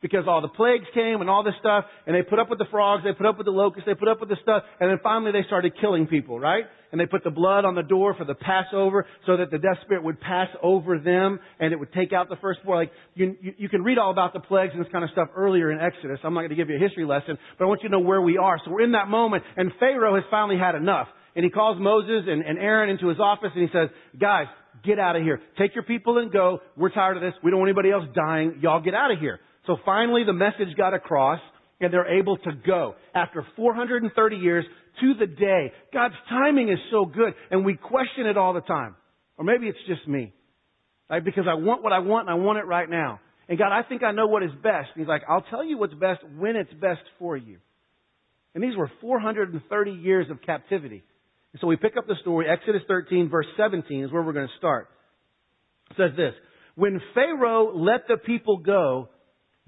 Because 0.00 0.25
all 0.28 0.40
the 0.40 0.49
plagues 0.49 0.87
came 0.95 1.21
and 1.21 1.28
all 1.28 1.43
this 1.43 1.55
stuff, 1.61 1.85
and 2.07 2.14
they 2.14 2.23
put 2.23 2.38
up 2.38 2.49
with 2.49 2.59
the 2.59 2.67
frogs, 2.71 3.02
they 3.05 3.12
put 3.12 3.26
up 3.26 3.37
with 3.37 3.47
the 3.47 3.52
locusts, 3.52 3.87
they 3.87 3.95
put 3.95 4.09
up 4.09 4.21
with 4.21 4.28
the 4.28 4.37
stuff, 4.43 4.62
and 4.81 4.90
then 4.90 4.99
finally 5.02 5.33
they 5.33 5.43
started 5.47 5.73
killing 5.81 6.07
people, 6.07 6.38
right? 6.38 6.64
And 6.90 7.00
they 7.00 7.07
put 7.07 7.25
the 7.25 7.31
blood 7.31 7.64
on 7.64 7.75
the 7.75 7.83
door 7.83 8.14
for 8.14 8.25
the 8.25 8.35
Passover 8.35 9.07
so 9.26 9.37
that 9.37 9.50
the 9.50 9.59
death 9.59 9.76
spirit 9.85 10.05
would 10.05 10.21
pass 10.21 10.49
over 10.62 10.99
them 10.99 11.38
and 11.61 11.73
it 11.73 11.76
would 11.78 11.93
take 11.93 12.12
out 12.12 12.28
the 12.28 12.37
firstborn. 12.37 12.78
Like, 12.78 12.93
you, 13.14 13.37
you, 13.43 13.52
you 13.59 13.69
can 13.69 13.83
read 13.83 13.99
all 13.99 14.11
about 14.11 14.33
the 14.33 14.40
plagues 14.40 14.73
and 14.75 14.83
this 14.83 14.90
kind 14.90 15.05
of 15.05 15.11
stuff 15.11 15.28
earlier 15.37 15.71
in 15.71 15.81
Exodus. 15.81 16.19
I'm 16.25 16.33
not 16.33 16.40
going 16.40 16.50
to 16.50 16.57
give 16.57 16.71
you 16.71 16.76
a 16.76 16.78
history 16.78 17.05
lesson, 17.05 17.37
but 17.59 17.64
I 17.64 17.69
want 17.69 17.83
you 17.83 17.90
to 17.90 17.93
know 17.93 18.00
where 18.00 18.23
we 18.23 18.38
are. 18.38 18.59
So 18.64 18.71
we're 18.71 18.85
in 18.85 18.93
that 18.93 19.09
moment, 19.09 19.45
and 19.57 19.71
Pharaoh 19.78 20.14
has 20.14 20.25
finally 20.31 20.59
had 20.59 20.76
enough. 20.76 21.09
And 21.37 21.45
he 21.45 21.50
calls 21.50 21.76
Moses 21.78 22.25
and, 22.26 22.43
and 22.43 22.59
Aaron 22.59 22.90
into 22.90 23.09
his 23.09 23.21
office 23.21 23.50
and 23.55 23.62
he 23.62 23.69
says, 23.73 23.90
guys, 24.19 24.47
get 24.85 24.99
out 24.99 25.14
of 25.14 25.23
here. 25.23 25.40
Take 25.59 25.75
your 25.75 25.85
people 25.85 26.19
and 26.19 26.33
go. 26.33 26.61
We're 26.76 26.90
tired 26.90 27.17
of 27.17 27.23
this. 27.23 27.35
We 27.45 27.50
don't 27.50 27.61
want 27.61 27.69
anybody 27.69 27.90
else 27.90 28.05
dying. 28.14 28.59
Y'all 28.61 28.81
get 28.81 28.95
out 28.95 29.12
of 29.12 29.19
here. 29.19 29.38
So 29.68 29.76
finally 29.84 30.25
the 30.25 30.32
message 30.32 30.76
got 30.76 30.94
across 30.94 31.38
and 31.80 31.92
they're 31.92 32.18
able 32.18 32.38
to 32.38 32.50
go. 32.66 32.94
After 33.14 33.46
430 33.54 34.37
years 34.37 34.64
to 35.00 35.14
the 35.14 35.26
day. 35.26 35.72
God's 35.92 36.14
timing 36.28 36.70
is 36.70 36.78
so 36.90 37.04
good 37.04 37.34
and 37.52 37.64
we 37.64 37.76
question 37.76 38.26
it 38.26 38.37
all 38.37 38.54
the 38.54 38.62
time. 38.62 38.96
Or 39.37 39.44
maybe 39.44 39.68
it's 39.68 39.78
just 39.87 40.08
me. 40.08 40.32
Right? 41.08 41.25
Because 41.25 41.44
I 41.48 41.54
want 41.54 41.84
what 41.84 41.92
I 41.92 42.00
want 42.00 42.28
and 42.28 42.40
I 42.40 42.42
want 42.42 42.58
it 42.58 42.64
right 42.64 42.88
now. 42.88 43.20
And 43.48 43.58
God, 43.58 43.72
I 43.72 43.82
think 43.87 44.02
I 44.02 44.10
know 44.12 44.26
what 44.26 44.42
is 44.42 44.50
best. 44.62 44.88
And 44.94 45.02
he's 45.02 45.06
like, 45.06 45.22
I'll 45.28 45.44
tell 45.50 45.64
you 45.64 45.78
what's 45.78 45.94
best 45.94 46.20
when 46.37 46.56
it's 46.56 46.72
best 46.72 47.00
for 47.18 47.37
you. 47.37 47.58
And 48.54 48.64
these 48.64 48.76
were 48.76 48.90
430 49.02 49.90
years 49.92 50.26
of 50.30 50.42
captivity. 50.42 51.04
And 51.52 51.60
so 51.60 51.66
we 51.66 51.76
pick 51.76 51.96
up 51.96 52.06
the 52.06 52.16
story, 52.22 52.46
Exodus 52.48 52.82
13 52.88 53.28
verse 53.28 53.46
17 53.56 54.04
is 54.04 54.12
where 54.12 54.22
we're 54.22 54.32
going 54.32 54.48
to 54.48 54.58
start. 54.58 54.88
It 55.90 55.96
says 55.98 56.16
this, 56.16 56.32
when 56.75 57.00
Pharaoh 57.14 57.76
let 57.76 58.08
the 58.08 58.16
people 58.16 58.58
go, 58.58 59.08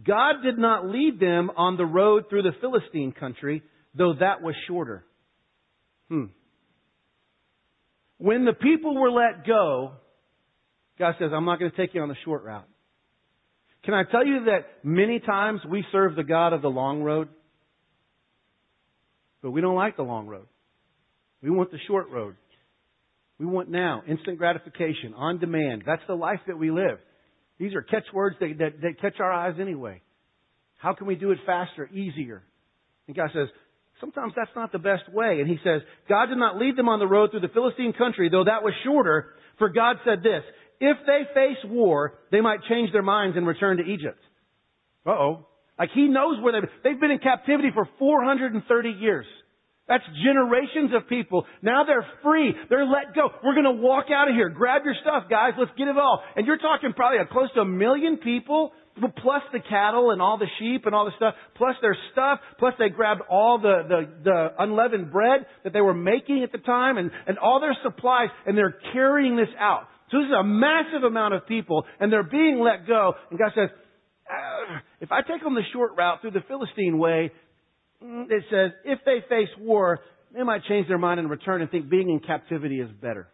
God 0.07 0.43
did 0.43 0.59
not 0.59 0.87
lead 0.87 1.21
them 1.21 1.51
on 1.57 1.77
the 1.77 1.85
road 1.85 2.25
through 2.31 2.43
the 2.43 2.53
Philistine 2.61 3.13
country, 3.13 3.63
though 3.95 4.15
that 4.19 4.43
was 4.43 4.55
shorter. 4.67 5.05
Hmm. 6.09 6.27
When 8.19 8.45
the 8.45 8.53
people 8.53 8.95
were 8.95 9.11
let 9.11 9.47
go, 9.47 9.93
God 10.99 11.15
says, 11.19 11.31
I'm 11.35 11.45
not 11.45 11.59
going 11.59 11.71
to 11.71 11.77
take 11.77 11.95
you 11.95 12.03
on 12.03 12.09
the 12.09 12.17
short 12.25 12.45
route. 12.45 12.69
Can 13.85 13.95
I 13.95 14.05
tell 14.05 14.27
you 14.27 14.45
that 14.47 14.85
many 14.85 15.21
times 15.21 15.61
we 15.69 15.85
serve 15.91 16.17
the 16.17 16.25
God 16.25 16.53
of 16.53 16.61
the 16.61 16.69
long 16.69 17.03
road? 17.03 17.29
But 19.43 19.53
we 19.53 19.63
don't 19.63 19.75
like 19.75 19.97
the 19.97 20.03
long 20.03 20.27
road. 20.27 20.47
We 21.43 21.51
want 21.51 21.71
the 21.71 21.79
short 21.87 22.11
road. 22.11 22.37
We 23.39 23.47
want 23.47 23.71
now, 23.71 24.03
instant 24.07 24.37
gratification, 24.37 25.15
on 25.17 25.39
demand. 25.39 25.85
That's 25.87 26.03
the 26.07 26.15
life 26.15 26.41
that 26.47 26.59
we 26.59 26.71
live. 26.71 26.99
These 27.61 27.75
are 27.75 27.83
catchwords 27.83 28.37
that, 28.41 28.55
that, 28.59 28.81
that 28.81 29.01
catch 29.03 29.21
our 29.21 29.31
eyes 29.31 29.57
anyway. 29.61 30.01
How 30.79 30.95
can 30.95 31.07
we 31.07 31.15
do 31.15 31.31
it 31.31 31.39
faster, 31.45 31.89
easier? 31.93 32.43
And 33.07 33.15
God 33.15 33.29
says, 33.35 33.49
sometimes 34.01 34.33
that's 34.35 34.51
not 34.57 34.73
the 34.73 34.79
best 34.79 35.03
way. 35.13 35.41
And 35.41 35.49
He 35.49 35.59
says, 35.63 35.83
God 36.09 36.27
did 36.27 36.39
not 36.39 36.57
lead 36.57 36.77
them 36.77 36.89
on 36.89 36.99
the 36.99 37.07
road 37.07 37.31
through 37.31 37.41
the 37.41 37.49
Philistine 37.53 37.93
country, 37.93 38.31
though 38.31 38.45
that 38.45 38.63
was 38.63 38.73
shorter, 38.83 39.35
for 39.59 39.69
God 39.69 39.97
said 40.07 40.23
this, 40.23 40.43
if 40.81 40.97
they 41.07 41.25
face 41.35 41.59
war, 41.67 42.15
they 42.33 42.41
might 42.41 42.61
change 42.67 42.93
their 42.93 43.03
minds 43.03 43.37
and 43.37 43.47
return 43.47 43.77
to 43.77 43.83
Egypt. 43.85 44.19
Uh-oh. 45.07 45.47
Like 45.79 45.91
He 45.95 46.09
knows 46.09 46.43
where 46.43 46.55
they've, 46.55 46.71
they've 46.83 47.01
been 47.01 47.11
in 47.11 47.19
captivity 47.19 47.69
for 47.75 47.87
430 47.99 48.89
years. 48.89 49.27
That's 49.91 50.05
generations 50.23 50.95
of 50.95 51.09
people. 51.09 51.45
Now 51.63 51.83
they're 51.83 52.07
free. 52.23 52.55
They're 52.71 52.87
let 52.87 53.13
go. 53.13 53.29
We're 53.43 53.55
going 53.55 53.65
to 53.65 53.83
walk 53.83 54.07
out 54.15 54.29
of 54.29 54.37
here. 54.37 54.49
Grab 54.49 54.83
your 54.85 54.95
stuff, 55.03 55.25
guys. 55.29 55.55
Let's 55.59 55.73
get 55.77 55.89
it 55.89 55.99
all. 55.99 56.23
And 56.37 56.47
you're 56.47 56.59
talking 56.59 56.93
probably 56.95 57.19
a 57.19 57.27
close 57.27 57.51
to 57.57 57.63
a 57.63 57.65
million 57.65 58.19
people, 58.19 58.71
plus 59.21 59.43
the 59.53 59.59
cattle 59.59 60.13
and 60.13 60.23
all 60.23 60.39
the 60.39 60.47
sheep 60.61 60.87
and 60.87 60.95
all 60.95 61.07
the 61.07 61.17
stuff, 61.17 61.35
plus 61.57 61.75
their 61.83 61.97
stuff, 62.13 62.39
plus 62.61 62.73
they 62.79 62.89
grabbed 62.89 63.23
all 63.29 63.59
the, 63.59 63.83
the, 63.89 64.09
the 64.23 64.49
unleavened 64.61 65.11
bread 65.11 65.47
that 65.65 65.73
they 65.73 65.81
were 65.81 65.95
making 65.95 66.45
at 66.45 66.53
the 66.53 66.59
time 66.59 66.97
and, 66.97 67.11
and 67.27 67.37
all 67.39 67.59
their 67.61 67.77
supplies, 67.83 68.29
and 68.47 68.57
they're 68.57 68.79
carrying 68.93 69.35
this 69.35 69.49
out. 69.59 69.89
So 70.13 70.19
this 70.19 70.27
is 70.27 70.35
a 70.39 70.45
massive 70.45 71.03
amount 71.03 71.35
of 71.35 71.49
people, 71.49 71.85
and 71.99 72.13
they're 72.13 72.23
being 72.23 72.61
let 72.61 72.87
go. 72.87 73.15
And 73.31 73.41
God 73.41 73.51
says, 73.57 73.71
ah, 74.31 74.83
if 75.01 75.11
I 75.11 75.23
take 75.23 75.43
them 75.43 75.57
the 75.57 75.63
short 75.73 75.93
route 75.99 76.21
through 76.21 76.33
the 76.33 76.45
Philistine 76.47 76.97
way, 76.97 77.33
Mm, 78.05 78.31
it 78.31 78.45
says, 78.51 78.73
if 78.85 79.01
they 79.05 79.19
face 79.29 79.49
war, 79.59 80.01
they 80.35 80.43
might 80.43 80.65
change 80.65 80.89
their 80.89 80.99
mind 80.99 81.21
and 81.21 81.29
return 81.29 81.61
and 81.61 81.71
think 81.71 81.91
being 81.91 82.09
in 82.09 82.21
captivity 82.21 82.81
is 82.81 82.91
better. 83.01 83.29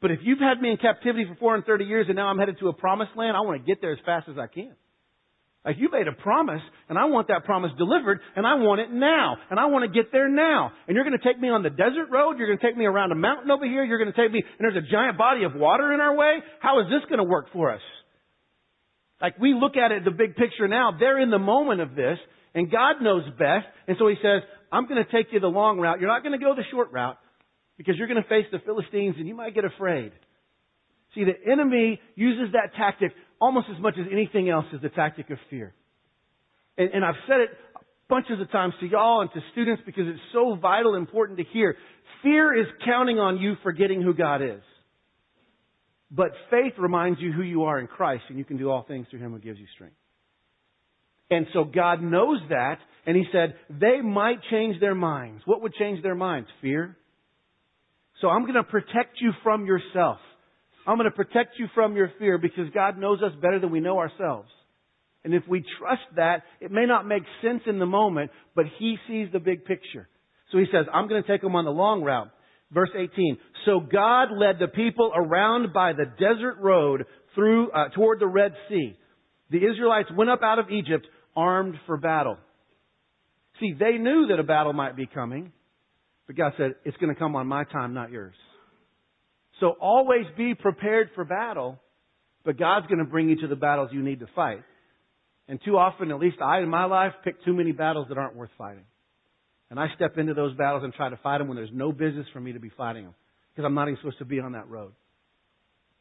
But 0.00 0.10
if 0.10 0.20
you've 0.22 0.38
had 0.38 0.60
me 0.60 0.70
in 0.70 0.76
captivity 0.78 1.26
for 1.28 1.36
430 1.36 1.84
years 1.84 2.06
and 2.08 2.16
now 2.16 2.28
I'm 2.28 2.38
headed 2.38 2.58
to 2.60 2.68
a 2.68 2.72
promised 2.72 3.12
land, 3.16 3.36
I 3.36 3.40
want 3.40 3.60
to 3.60 3.66
get 3.66 3.80
there 3.80 3.92
as 3.92 3.98
fast 4.04 4.28
as 4.28 4.38
I 4.38 4.46
can. 4.46 4.74
Like 5.64 5.76
you 5.78 5.90
made 5.92 6.08
a 6.08 6.12
promise 6.12 6.62
and 6.88 6.98
I 6.98 7.04
want 7.04 7.28
that 7.28 7.44
promise 7.44 7.70
delivered 7.76 8.20
and 8.34 8.46
I 8.46 8.54
want 8.54 8.80
it 8.80 8.90
now 8.90 9.36
and 9.50 9.60
I 9.60 9.66
want 9.66 9.84
to 9.84 9.92
get 9.92 10.10
there 10.10 10.26
now. 10.26 10.72
And 10.88 10.94
you're 10.94 11.04
going 11.04 11.18
to 11.18 11.24
take 11.24 11.38
me 11.38 11.50
on 11.50 11.62
the 11.62 11.68
desert 11.68 12.08
road. 12.10 12.38
You're 12.38 12.46
going 12.46 12.58
to 12.58 12.64
take 12.66 12.78
me 12.78 12.86
around 12.86 13.12
a 13.12 13.14
mountain 13.14 13.50
over 13.50 13.66
here. 13.66 13.84
You're 13.84 13.98
going 13.98 14.12
to 14.12 14.16
take 14.16 14.32
me 14.32 14.40
and 14.42 14.60
there's 14.60 14.82
a 14.82 14.90
giant 14.90 15.18
body 15.18 15.44
of 15.44 15.54
water 15.54 15.92
in 15.92 16.00
our 16.00 16.16
way. 16.16 16.38
How 16.60 16.80
is 16.80 16.86
this 16.86 17.04
going 17.10 17.18
to 17.18 17.28
work 17.28 17.52
for 17.52 17.70
us? 17.70 17.82
Like 19.20 19.38
we 19.38 19.54
look 19.54 19.76
at 19.76 19.92
it, 19.92 20.04
the 20.04 20.10
big 20.10 20.36
picture 20.36 20.68
now, 20.68 20.92
they're 20.98 21.20
in 21.20 21.30
the 21.30 21.38
moment 21.38 21.80
of 21.80 21.94
this, 21.94 22.18
and 22.54 22.70
God 22.70 23.02
knows 23.02 23.24
best, 23.38 23.66
and 23.86 23.96
so 23.98 24.08
He 24.08 24.16
says, 24.16 24.42
I'm 24.72 24.86
going 24.86 25.04
to 25.04 25.10
take 25.10 25.32
you 25.32 25.40
the 25.40 25.48
long 25.48 25.78
route. 25.78 26.00
You're 26.00 26.08
not 26.08 26.22
going 26.22 26.38
to 26.38 26.44
go 26.44 26.54
the 26.54 26.64
short 26.70 26.92
route, 26.92 27.18
because 27.76 27.96
you're 27.96 28.08
going 28.08 28.22
to 28.22 28.28
face 28.28 28.44
the 28.52 28.58
Philistines 28.58 29.16
and 29.18 29.26
you 29.26 29.34
might 29.34 29.54
get 29.54 29.64
afraid. 29.64 30.12
See, 31.14 31.24
the 31.24 31.50
enemy 31.50 31.98
uses 32.14 32.52
that 32.52 32.74
tactic 32.76 33.12
almost 33.40 33.68
as 33.74 33.80
much 33.80 33.94
as 33.98 34.06
anything 34.12 34.50
else 34.50 34.66
as 34.74 34.82
the 34.82 34.90
tactic 34.90 35.30
of 35.30 35.38
fear. 35.48 35.72
And, 36.76 36.90
and 36.92 37.04
I've 37.04 37.14
said 37.26 37.40
it 37.40 37.48
bunches 38.08 38.38
of 38.38 38.50
times 38.52 38.74
to 38.80 38.86
y'all 38.86 39.22
and 39.22 39.30
to 39.32 39.40
students 39.52 39.82
because 39.86 40.04
it's 40.06 40.20
so 40.34 40.56
vital 40.60 40.94
important 40.94 41.38
to 41.38 41.44
hear. 41.52 41.76
Fear 42.22 42.60
is 42.60 42.66
counting 42.84 43.18
on 43.18 43.38
you 43.38 43.54
forgetting 43.62 44.02
who 44.02 44.12
God 44.12 44.42
is. 44.42 44.60
But 46.10 46.32
faith 46.50 46.72
reminds 46.78 47.20
you 47.20 47.32
who 47.32 47.42
you 47.42 47.64
are 47.64 47.78
in 47.78 47.86
Christ, 47.86 48.24
and 48.28 48.38
you 48.38 48.44
can 48.44 48.56
do 48.56 48.70
all 48.70 48.82
things 48.82 49.06
through 49.10 49.20
Him 49.20 49.32
who 49.32 49.38
gives 49.38 49.58
you 49.58 49.66
strength. 49.74 49.96
And 51.30 51.46
so 51.52 51.62
God 51.62 52.02
knows 52.02 52.40
that, 52.48 52.78
and 53.06 53.16
He 53.16 53.24
said, 53.32 53.54
they 53.68 54.00
might 54.00 54.38
change 54.50 54.80
their 54.80 54.96
minds. 54.96 55.42
What 55.44 55.62
would 55.62 55.74
change 55.74 56.02
their 56.02 56.16
minds? 56.16 56.48
Fear. 56.60 56.96
So 58.20 58.28
I'm 58.28 58.42
going 58.42 58.54
to 58.54 58.64
protect 58.64 59.20
you 59.20 59.30
from 59.44 59.66
yourself. 59.66 60.18
I'm 60.86 60.96
going 60.96 61.08
to 61.08 61.14
protect 61.14 61.58
you 61.58 61.68
from 61.74 61.94
your 61.94 62.10
fear 62.18 62.38
because 62.38 62.68
God 62.74 62.98
knows 62.98 63.22
us 63.22 63.32
better 63.40 63.60
than 63.60 63.70
we 63.70 63.80
know 63.80 63.98
ourselves. 63.98 64.48
And 65.24 65.34
if 65.34 65.44
we 65.46 65.64
trust 65.78 66.02
that, 66.16 66.42
it 66.60 66.72
may 66.72 66.86
not 66.86 67.06
make 67.06 67.22
sense 67.42 67.62
in 67.66 67.78
the 67.78 67.86
moment, 67.86 68.30
but 68.56 68.64
He 68.78 68.96
sees 69.06 69.28
the 69.32 69.38
big 69.38 69.64
picture. 69.64 70.08
So 70.50 70.58
He 70.58 70.64
says, 70.72 70.86
I'm 70.92 71.06
going 71.06 71.22
to 71.22 71.28
take 71.28 71.42
them 71.42 71.54
on 71.54 71.64
the 71.64 71.70
long 71.70 72.02
route. 72.02 72.30
Verse 72.72 72.90
18. 72.96 73.38
So 73.66 73.80
God 73.80 74.28
led 74.32 74.56
the 74.58 74.68
people 74.68 75.12
around 75.14 75.72
by 75.72 75.92
the 75.92 76.06
desert 76.06 76.56
road 76.60 77.04
through, 77.34 77.70
uh, 77.70 77.88
toward 77.90 78.20
the 78.20 78.26
Red 78.26 78.52
Sea. 78.68 78.96
The 79.50 79.58
Israelites 79.58 80.08
went 80.16 80.30
up 80.30 80.40
out 80.42 80.58
of 80.58 80.70
Egypt 80.70 81.06
armed 81.36 81.74
for 81.86 81.96
battle. 81.96 82.36
See, 83.58 83.74
they 83.78 83.98
knew 83.98 84.28
that 84.28 84.38
a 84.38 84.44
battle 84.44 84.72
might 84.72 84.96
be 84.96 85.06
coming, 85.06 85.52
but 86.26 86.36
God 86.36 86.52
said, 86.56 86.74
it's 86.84 86.96
going 86.96 87.12
to 87.12 87.18
come 87.18 87.36
on 87.36 87.46
my 87.46 87.64
time, 87.64 87.92
not 87.92 88.10
yours. 88.10 88.34
So 89.58 89.74
always 89.80 90.24
be 90.36 90.54
prepared 90.54 91.10
for 91.14 91.24
battle, 91.24 91.78
but 92.44 92.58
God's 92.58 92.86
going 92.86 93.00
to 93.00 93.04
bring 93.04 93.28
you 93.28 93.40
to 93.42 93.48
the 93.48 93.56
battles 93.56 93.90
you 93.92 94.02
need 94.02 94.20
to 94.20 94.26
fight. 94.34 94.62
And 95.48 95.60
too 95.64 95.76
often, 95.76 96.10
at 96.10 96.18
least 96.18 96.36
I 96.40 96.60
in 96.60 96.68
my 96.70 96.84
life, 96.84 97.12
pick 97.24 97.44
too 97.44 97.52
many 97.52 97.72
battles 97.72 98.06
that 98.08 98.16
aren't 98.16 98.36
worth 98.36 98.50
fighting. 98.56 98.84
And 99.70 99.78
I 99.78 99.86
step 99.94 100.18
into 100.18 100.34
those 100.34 100.56
battles 100.56 100.82
and 100.82 100.92
try 100.92 101.08
to 101.08 101.16
fight 101.18 101.38
them 101.38 101.48
when 101.48 101.56
there's 101.56 101.70
no 101.72 101.92
business 101.92 102.26
for 102.32 102.40
me 102.40 102.52
to 102.52 102.60
be 102.60 102.70
fighting 102.76 103.04
them. 103.04 103.14
Because 103.54 103.66
I'm 103.66 103.74
not 103.74 103.88
even 103.88 103.98
supposed 103.98 104.18
to 104.18 104.24
be 104.24 104.40
on 104.40 104.52
that 104.52 104.68
road. 104.68 104.92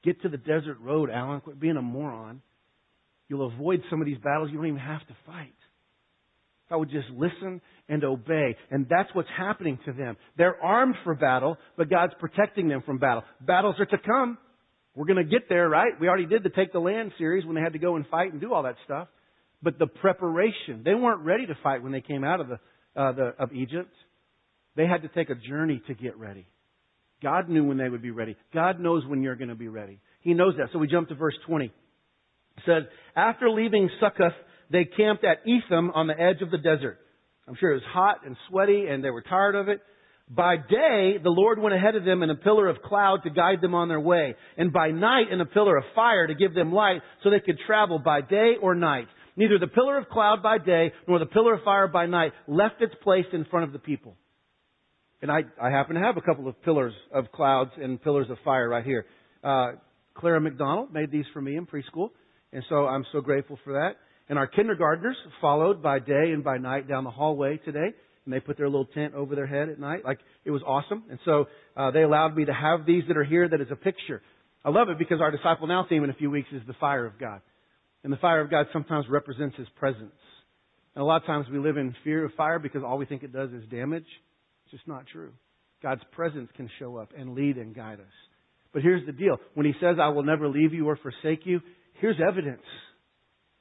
Get 0.03 0.21
to 0.23 0.29
the 0.29 0.37
desert 0.37 0.79
road, 0.81 1.09
Alan. 1.09 1.41
Quit 1.41 1.59
being 1.59 1.77
a 1.77 1.81
moron. 1.81 2.41
You'll 3.27 3.45
avoid 3.45 3.83
some 3.89 4.01
of 4.01 4.07
these 4.07 4.17
battles 4.17 4.49
you 4.51 4.57
don't 4.57 4.67
even 4.67 4.79
have 4.79 5.05
to 5.07 5.15
fight. 5.25 5.53
If 6.65 6.71
I 6.71 6.75
would 6.77 6.89
just 6.89 7.09
listen 7.09 7.61
and 7.87 8.03
obey. 8.03 8.55
And 8.71 8.87
that's 8.89 9.09
what's 9.13 9.29
happening 9.37 9.79
to 9.85 9.93
them. 9.93 10.17
They're 10.37 10.61
armed 10.63 10.95
for 11.03 11.15
battle, 11.15 11.57
but 11.77 11.89
God's 11.89 12.13
protecting 12.19 12.67
them 12.67 12.81
from 12.85 12.97
battle. 12.97 13.23
Battles 13.41 13.75
are 13.79 13.85
to 13.85 13.97
come. 13.97 14.37
We're 14.95 15.05
going 15.05 15.23
to 15.23 15.31
get 15.31 15.47
there, 15.47 15.69
right? 15.69 15.93
We 15.99 16.07
already 16.07 16.25
did 16.25 16.43
the 16.43 16.49
Take 16.49 16.73
the 16.73 16.79
Land 16.79 17.11
series 17.17 17.45
when 17.45 17.55
they 17.55 17.61
had 17.61 17.73
to 17.73 17.79
go 17.79 17.95
and 17.95 18.05
fight 18.07 18.31
and 18.31 18.41
do 18.41 18.53
all 18.53 18.63
that 18.63 18.75
stuff. 18.85 19.07
But 19.61 19.77
the 19.77 19.87
preparation, 19.87 20.81
they 20.83 20.95
weren't 20.95 21.21
ready 21.21 21.45
to 21.45 21.57
fight 21.61 21.83
when 21.83 21.91
they 21.91 22.01
came 22.01 22.23
out 22.23 22.39
of 22.39 22.47
the 22.47 22.59
uh, 22.99 23.11
the, 23.13 23.33
of 23.39 23.53
Egypt, 23.53 23.93
they 24.75 24.85
had 24.85 25.03
to 25.03 25.07
take 25.07 25.29
a 25.29 25.35
journey 25.35 25.81
to 25.87 25.93
get 25.93 26.17
ready. 26.17 26.45
God 27.23 27.49
knew 27.49 27.63
when 27.63 27.77
they 27.77 27.89
would 27.89 28.01
be 28.01 28.11
ready. 28.11 28.35
God 28.53 28.79
knows 28.79 29.05
when 29.05 29.21
you're 29.23 29.35
going 29.35 29.49
to 29.49 29.55
be 29.55 29.67
ready. 29.69 29.99
He 30.21 30.33
knows 30.33 30.55
that. 30.57 30.67
So 30.73 30.79
we 30.79 30.87
jump 30.87 31.09
to 31.09 31.15
verse 31.15 31.35
20. 31.47 31.65
It 31.65 31.71
says, 32.65 32.83
After 33.15 33.49
leaving 33.49 33.89
Succoth, 34.01 34.33
they 34.69 34.85
camped 34.85 35.23
at 35.23 35.39
Etham 35.47 35.91
on 35.91 36.07
the 36.07 36.19
edge 36.19 36.41
of 36.41 36.51
the 36.51 36.57
desert. 36.57 36.97
I'm 37.47 37.55
sure 37.59 37.71
it 37.71 37.75
was 37.75 37.83
hot 37.91 38.25
and 38.25 38.35
sweaty 38.49 38.87
and 38.87 39.03
they 39.03 39.09
were 39.09 39.21
tired 39.21 39.55
of 39.55 39.69
it. 39.69 39.81
By 40.29 40.57
day, 40.57 41.15
the 41.23 41.31
Lord 41.31 41.57
went 41.57 41.73
ahead 41.73 41.95
of 41.95 42.05
them 42.05 42.21
in 42.21 42.29
a 42.29 42.35
pillar 42.35 42.67
of 42.67 42.83
cloud 42.83 43.23
to 43.23 43.31
guide 43.31 43.61
them 43.61 43.73
on 43.73 43.87
their 43.87 43.99
way, 43.99 44.35
and 44.57 44.71
by 44.71 44.91
night 44.91 45.31
in 45.31 45.41
a 45.41 45.45
pillar 45.45 45.75
of 45.75 45.83
fire 45.95 46.27
to 46.27 46.35
give 46.35 46.53
them 46.53 46.71
light 46.71 47.01
so 47.23 47.31
they 47.31 47.39
could 47.39 47.57
travel 47.65 47.97
by 47.97 48.21
day 48.21 48.53
or 48.61 48.75
night. 48.75 49.07
Neither 49.39 49.57
the 49.57 49.67
pillar 49.67 49.97
of 49.97 50.09
cloud 50.09 50.43
by 50.43 50.57
day 50.57 50.91
nor 51.07 51.17
the 51.17 51.25
pillar 51.25 51.53
of 51.53 51.63
fire 51.63 51.87
by 51.87 52.05
night 52.07 52.33
left 52.45 52.81
its 52.81 52.93
place 53.01 53.25
in 53.31 53.45
front 53.45 53.65
of 53.65 53.71
the 53.71 53.79
people. 53.79 54.17
And 55.21 55.31
I, 55.31 55.43
I 55.61 55.69
happen 55.69 55.95
to 55.95 56.01
have 56.01 56.17
a 56.17 56.21
couple 56.21 56.49
of 56.49 56.61
pillars 56.61 56.93
of 57.13 57.31
clouds 57.31 57.71
and 57.81 58.03
pillars 58.03 58.29
of 58.29 58.37
fire 58.43 58.67
right 58.67 58.83
here. 58.83 59.05
Uh, 59.41 59.71
Clara 60.13 60.41
McDonald 60.41 60.93
made 60.93 61.09
these 61.09 61.23
for 61.31 61.41
me 61.41 61.55
in 61.55 61.65
preschool, 61.65 62.09
and 62.51 62.63
so 62.67 62.85
I'm 62.85 63.05
so 63.13 63.21
grateful 63.21 63.57
for 63.63 63.73
that. 63.73 63.95
And 64.27 64.37
our 64.37 64.45
kindergartners 64.45 65.15
followed 65.39 65.81
by 65.81 65.99
day 65.99 66.31
and 66.33 66.43
by 66.43 66.57
night 66.57 66.89
down 66.89 67.05
the 67.05 67.09
hallway 67.09 67.57
today 67.63 67.93
and 68.25 68.33
they 68.33 68.41
put 68.41 68.57
their 68.57 68.67
little 68.67 68.85
tent 68.85 69.13
over 69.13 69.35
their 69.35 69.47
head 69.47 69.69
at 69.69 69.79
night. 69.79 70.03
Like 70.03 70.19
it 70.43 70.51
was 70.51 70.61
awesome. 70.67 71.03
And 71.09 71.17
so 71.23 71.45
uh, 71.77 71.91
they 71.91 72.03
allowed 72.03 72.35
me 72.35 72.45
to 72.45 72.53
have 72.53 72.85
these 72.85 73.03
that 73.07 73.15
are 73.15 73.23
here 73.23 73.47
that 73.47 73.61
is 73.61 73.69
a 73.71 73.75
picture. 73.77 74.21
I 74.65 74.69
love 74.69 74.89
it 74.89 74.99
because 74.99 75.21
our 75.21 75.31
Disciple 75.31 75.65
Now 75.67 75.85
theme 75.87 76.03
in 76.03 76.09
a 76.09 76.13
few 76.13 76.29
weeks 76.29 76.49
is 76.51 76.61
the 76.67 76.75
fire 76.79 77.05
of 77.05 77.17
God. 77.17 77.41
And 78.03 78.13
the 78.13 78.17
fire 78.17 78.41
of 78.41 78.49
God 78.49 78.67
sometimes 78.71 79.05
represents 79.09 79.57
His 79.57 79.67
presence. 79.77 80.15
And 80.95 81.01
a 81.01 81.05
lot 81.05 81.21
of 81.21 81.27
times 81.27 81.47
we 81.51 81.59
live 81.59 81.77
in 81.77 81.95
fear 82.03 82.25
of 82.25 82.33
fire 82.33 82.59
because 82.59 82.83
all 82.83 82.97
we 82.97 83.05
think 83.05 83.23
it 83.23 83.33
does 83.33 83.51
is 83.51 83.63
damage. 83.69 84.07
It's 84.63 84.71
just 84.71 84.87
not 84.87 85.05
true. 85.07 85.31
God's 85.83 86.01
presence 86.11 86.49
can 86.55 86.69
show 86.79 86.97
up 86.97 87.11
and 87.17 87.33
lead 87.33 87.57
and 87.57 87.75
guide 87.75 87.99
us. 87.99 88.13
But 88.73 88.81
here's 88.81 89.05
the 89.05 89.11
deal. 89.11 89.37
When 89.53 89.65
He 89.65 89.73
says, 89.81 89.97
I 90.01 90.09
will 90.09 90.23
never 90.23 90.47
leave 90.47 90.73
you 90.73 90.87
or 90.87 90.97
forsake 90.97 91.45
you, 91.45 91.61
here's 91.99 92.17
evidence. 92.25 92.63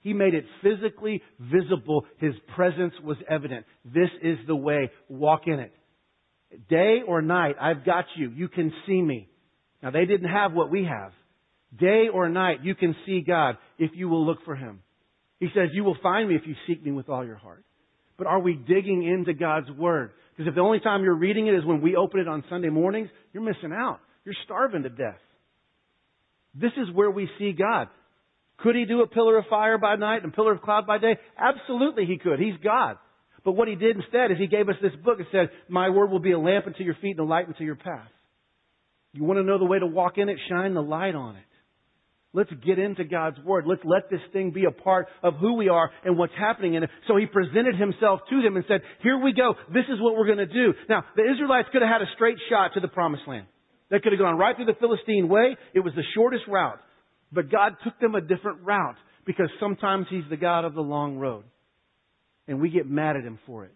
He 0.01 0.13
made 0.13 0.35
it 0.35 0.45
physically 0.63 1.23
visible. 1.41 2.07
His 2.19 2.35
presence 2.55 2.95
was 3.03 3.17
evident. 3.29 3.67
This 3.85 4.11
is 4.23 4.39
the 4.47 4.57
way. 4.57 4.91
Walk 5.09 5.43
in 5.47 5.59
it. 5.59 5.73
Day 6.71 7.01
or 7.07 7.21
night, 7.21 7.57
I've 7.61 7.85
got 7.85 8.05
you. 8.17 8.31
You 8.31 8.49
can 8.49 8.73
see 8.87 9.03
me. 9.03 9.29
Now 9.83 9.91
they 9.91 10.07
didn't 10.07 10.31
have 10.31 10.53
what 10.53 10.71
we 10.71 10.85
have. 10.85 11.13
Day 11.79 12.07
or 12.13 12.29
night, 12.29 12.59
you 12.63 12.75
can 12.75 12.95
see 13.05 13.21
God 13.21 13.57
if 13.79 13.93
you 13.95 14.09
will 14.09 14.27
look 14.27 14.39
for 14.45 14.57
Him. 14.57 14.81
He 15.41 15.49
says, 15.55 15.69
you 15.73 15.85
will 15.85 15.97
find 16.03 16.29
me 16.29 16.35
if 16.35 16.43
you 16.47 16.55
seek 16.67 16.85
me 16.85 16.91
with 16.91 17.09
all 17.09 17.25
your 17.25 17.37
heart. 17.37 17.65
But 18.17 18.27
are 18.27 18.41
we 18.41 18.55
digging 18.55 19.05
into 19.05 19.33
God's 19.33 19.71
Word? 19.71 20.11
Because 20.37 20.49
if 20.49 20.55
the 20.55 20.61
only 20.61 20.81
time 20.81 21.05
you're 21.05 21.15
reading 21.15 21.47
it 21.47 21.55
is 21.55 21.65
when 21.65 21.81
we 21.81 21.97
open 21.97 22.21
it 22.21 22.29
on 22.29 22.45
Sunday 22.51 22.69
mornings, 22.69 23.09
you're 23.33 23.43
missing 23.43 23.73
out. 23.73 24.01
You're 24.25 24.35
starving 24.45 24.83
to 24.83 24.89
death. 24.89 25.19
This 26.55 26.73
is 26.77 26.93
where 26.95 27.11
we 27.11 27.29
see 27.39 27.53
God. 27.53 27.89
Could 28.59 28.75
he 28.75 28.85
do 28.85 29.03
a 29.03 29.07
pillar 29.07 29.39
of 29.39 29.45
fire 29.49 29.79
by 29.79 29.95
night 29.97 30.25
and 30.25 30.33
a 30.33 30.37
pillar 30.37 30.53
of 30.53 30.63
cloud 30.63 30.87
by 30.87 30.99
day? 30.99 31.17
Absolutely 31.39 32.07
he 32.07 32.19
could. 32.19 32.41
He's 32.41 32.57
God. 32.63 32.97
But 33.45 33.53
what 33.53 33.69
he 33.69 33.77
did 33.77 33.97
instead 33.97 34.33
is 34.33 34.39
he 34.39 34.49
gave 34.49 34.69
us 34.69 34.75
this 34.83 34.93
book. 35.05 35.21
It 35.21 35.29
said, 35.31 35.51
My 35.69 35.91
word 35.91 36.11
will 36.11 36.19
be 36.19 36.33
a 36.33 36.39
lamp 36.39 36.67
unto 36.67 36.83
your 36.83 36.97
feet 37.01 37.13
and 37.13 37.21
a 37.21 37.25
light 37.25 37.47
unto 37.47 37.65
your 37.65 37.77
path. 37.77 38.09
You 39.13 39.25
want 39.25 39.39
to 39.39 39.45
know 39.45 39.59
the 39.59 39.65
way 39.65 39.79
to 39.79 39.87
walk 39.87 40.19
in 40.19 40.29
it? 40.29 40.39
Shine 40.49 40.75
the 40.75 40.83
light 40.83 41.15
on 41.15 41.37
it. 41.37 41.43
Let's 42.35 42.51
get 42.65 42.79
into 42.79 43.05
God's 43.05 43.39
Word. 43.41 43.65
Let's 43.67 43.81
let 43.85 44.11
this 44.11 44.21
thing 44.33 44.51
be 44.51 44.65
a 44.67 44.71
part 44.71 45.09
of 45.23 45.35
who 45.41 45.55
we 45.55 45.69
are 45.69 45.91
and 46.05 46.19
what's 46.19 46.35
happening 46.39 46.75
in 46.75 46.83
it. 46.83 46.91
So 47.07 47.17
he 47.17 47.25
presented 47.25 47.75
himself 47.77 48.21
to 48.29 48.43
them 48.43 48.57
and 48.57 48.65
said, 48.69 48.83
Here 49.03 49.19
we 49.19 49.33
go. 49.33 49.55
This 49.73 49.85
is 49.89 49.99
what 50.01 50.15
we're 50.15 50.27
going 50.27 50.39
to 50.39 50.47
do. 50.47 50.75
Now, 50.89 51.05
the 51.17 51.23
Israelites 51.23 51.69
could 51.73 51.81
have 51.81 51.91
had 51.91 52.03
a 52.03 52.13
straight 52.15 52.37
shot 52.51 52.73
to 52.75 52.81
the 52.81 52.89
promised 52.89 53.23
land. 53.27 53.47
They 53.91 54.01
could 54.01 54.13
have 54.13 54.21
gone 54.21 54.37
right 54.37 54.55
through 54.55 54.67
the 54.67 54.77
Philistine 54.79 55.29
way. 55.29 55.57
It 55.75 55.81
was 55.81 55.95
the 55.95 56.03
shortest 56.15 56.45
route. 56.47 56.81
But 57.33 57.51
God 57.51 57.77
took 57.83 57.99
them 57.99 58.15
a 58.15 58.21
different 58.21 58.61
route 58.63 58.97
because 59.25 59.49
sometimes 59.59 60.07
He's 60.11 60.25
the 60.29 60.37
God 60.37 60.67
of 60.67 60.75
the 60.75 60.83
long 60.83 61.17
road. 61.17 61.45
And 62.47 62.61
we 62.61 62.69
get 62.69 62.89
mad 62.89 63.17
at 63.17 63.25
Him 63.25 63.39
for 63.47 63.65
it. 63.65 63.75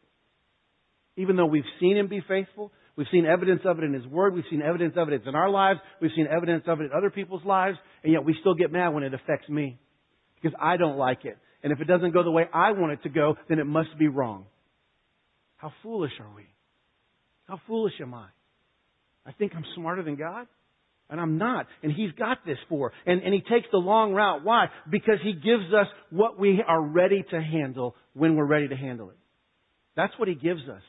Even 1.17 1.37
though 1.37 1.47
we've 1.47 1.65
seen 1.81 1.97
Him 1.97 2.09
be 2.09 2.23
faithful, 2.27 2.71
we've 2.97 3.07
seen 3.11 3.27
evidence 3.27 3.63
of 3.65 3.79
it 3.79 3.85
in 3.85 3.93
His 3.93 4.07
Word, 4.07 4.35
we've 4.35 4.45
seen 4.51 4.63
evidence 4.63 4.95
of 4.97 5.09
it 5.09 5.23
in 5.27 5.35
our 5.35 5.51
lives, 5.51 5.81
we've 6.01 6.11
seen 6.17 6.27
evidence 6.27 6.65
of 6.67 6.81
it 6.81 6.85
in 6.85 6.91
other 6.97 7.11
people's 7.11 7.45
lives, 7.45 7.79
and 8.03 8.13
yet 8.13 8.25
we 8.25 8.37
still 8.41 8.55
get 8.55 8.73
mad 8.73 8.89
when 8.89 9.03
it 9.03 9.15
affects 9.15 9.49
me. 9.49 9.79
Because 10.41 10.57
I 10.61 10.77
don't 10.77 10.97
like 10.97 11.25
it. 11.25 11.39
And 11.63 11.73
if 11.73 11.81
it 11.81 11.87
doesn't 11.87 12.13
go 12.13 12.25
the 12.25 12.31
way 12.31 12.49
I 12.53 12.73
want 12.73 12.93
it 12.93 13.03
to 13.05 13.09
go, 13.09 13.37
then 13.49 13.59
it 13.59 13.67
must 13.67 13.97
be 13.99 14.09
wrong. 14.09 14.47
How 15.57 15.73
foolish 15.83 16.13
are 16.21 16.35
we? 16.35 16.43
How 17.47 17.61
foolish 17.69 17.95
am 18.01 18.15
I? 18.15 18.27
I 19.25 19.33
think 19.33 19.53
I'm 19.55 19.65
smarter 19.77 20.03
than 20.03 20.17
God? 20.17 20.47
And 21.09 21.21
I'm 21.21 21.39
not. 21.39 21.67
And 21.83 21.93
He's 21.93 22.11
got 22.13 22.39
this 22.45 22.59
for. 22.69 22.93
And, 23.07 23.23
and 23.23 23.33
He 23.33 23.41
takes 23.41 23.69
the 23.71 23.79
long 23.79 24.13
route. 24.13 24.45
Why? 24.45 24.67
Because 24.91 25.19
He 25.23 25.35
gives 25.35 25.73
us 25.73 25.87
what 26.11 26.39
we 26.39 26.63
are 26.67 26.81
ready 26.81 27.25
to 27.31 27.41
handle 27.41 27.95
when 28.15 28.35
we're 28.35 28.47
ready 28.47 28.69
to 28.69 28.77
handle 28.77 29.11
it. 29.11 29.19
That's 29.95 30.13
what 30.19 30.27
He 30.27 30.35
gives 30.35 30.63
us. 30.69 30.83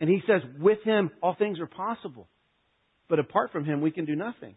And 0.00 0.10
He 0.10 0.20
says, 0.26 0.42
with 0.58 0.78
Him, 0.84 1.10
all 1.22 1.34
things 1.38 1.58
are 1.60 1.66
possible. 1.66 2.28
But 3.08 3.18
apart 3.18 3.52
from 3.52 3.64
Him, 3.64 3.80
we 3.80 3.90
can 3.90 4.04
do 4.04 4.16
nothing. 4.16 4.54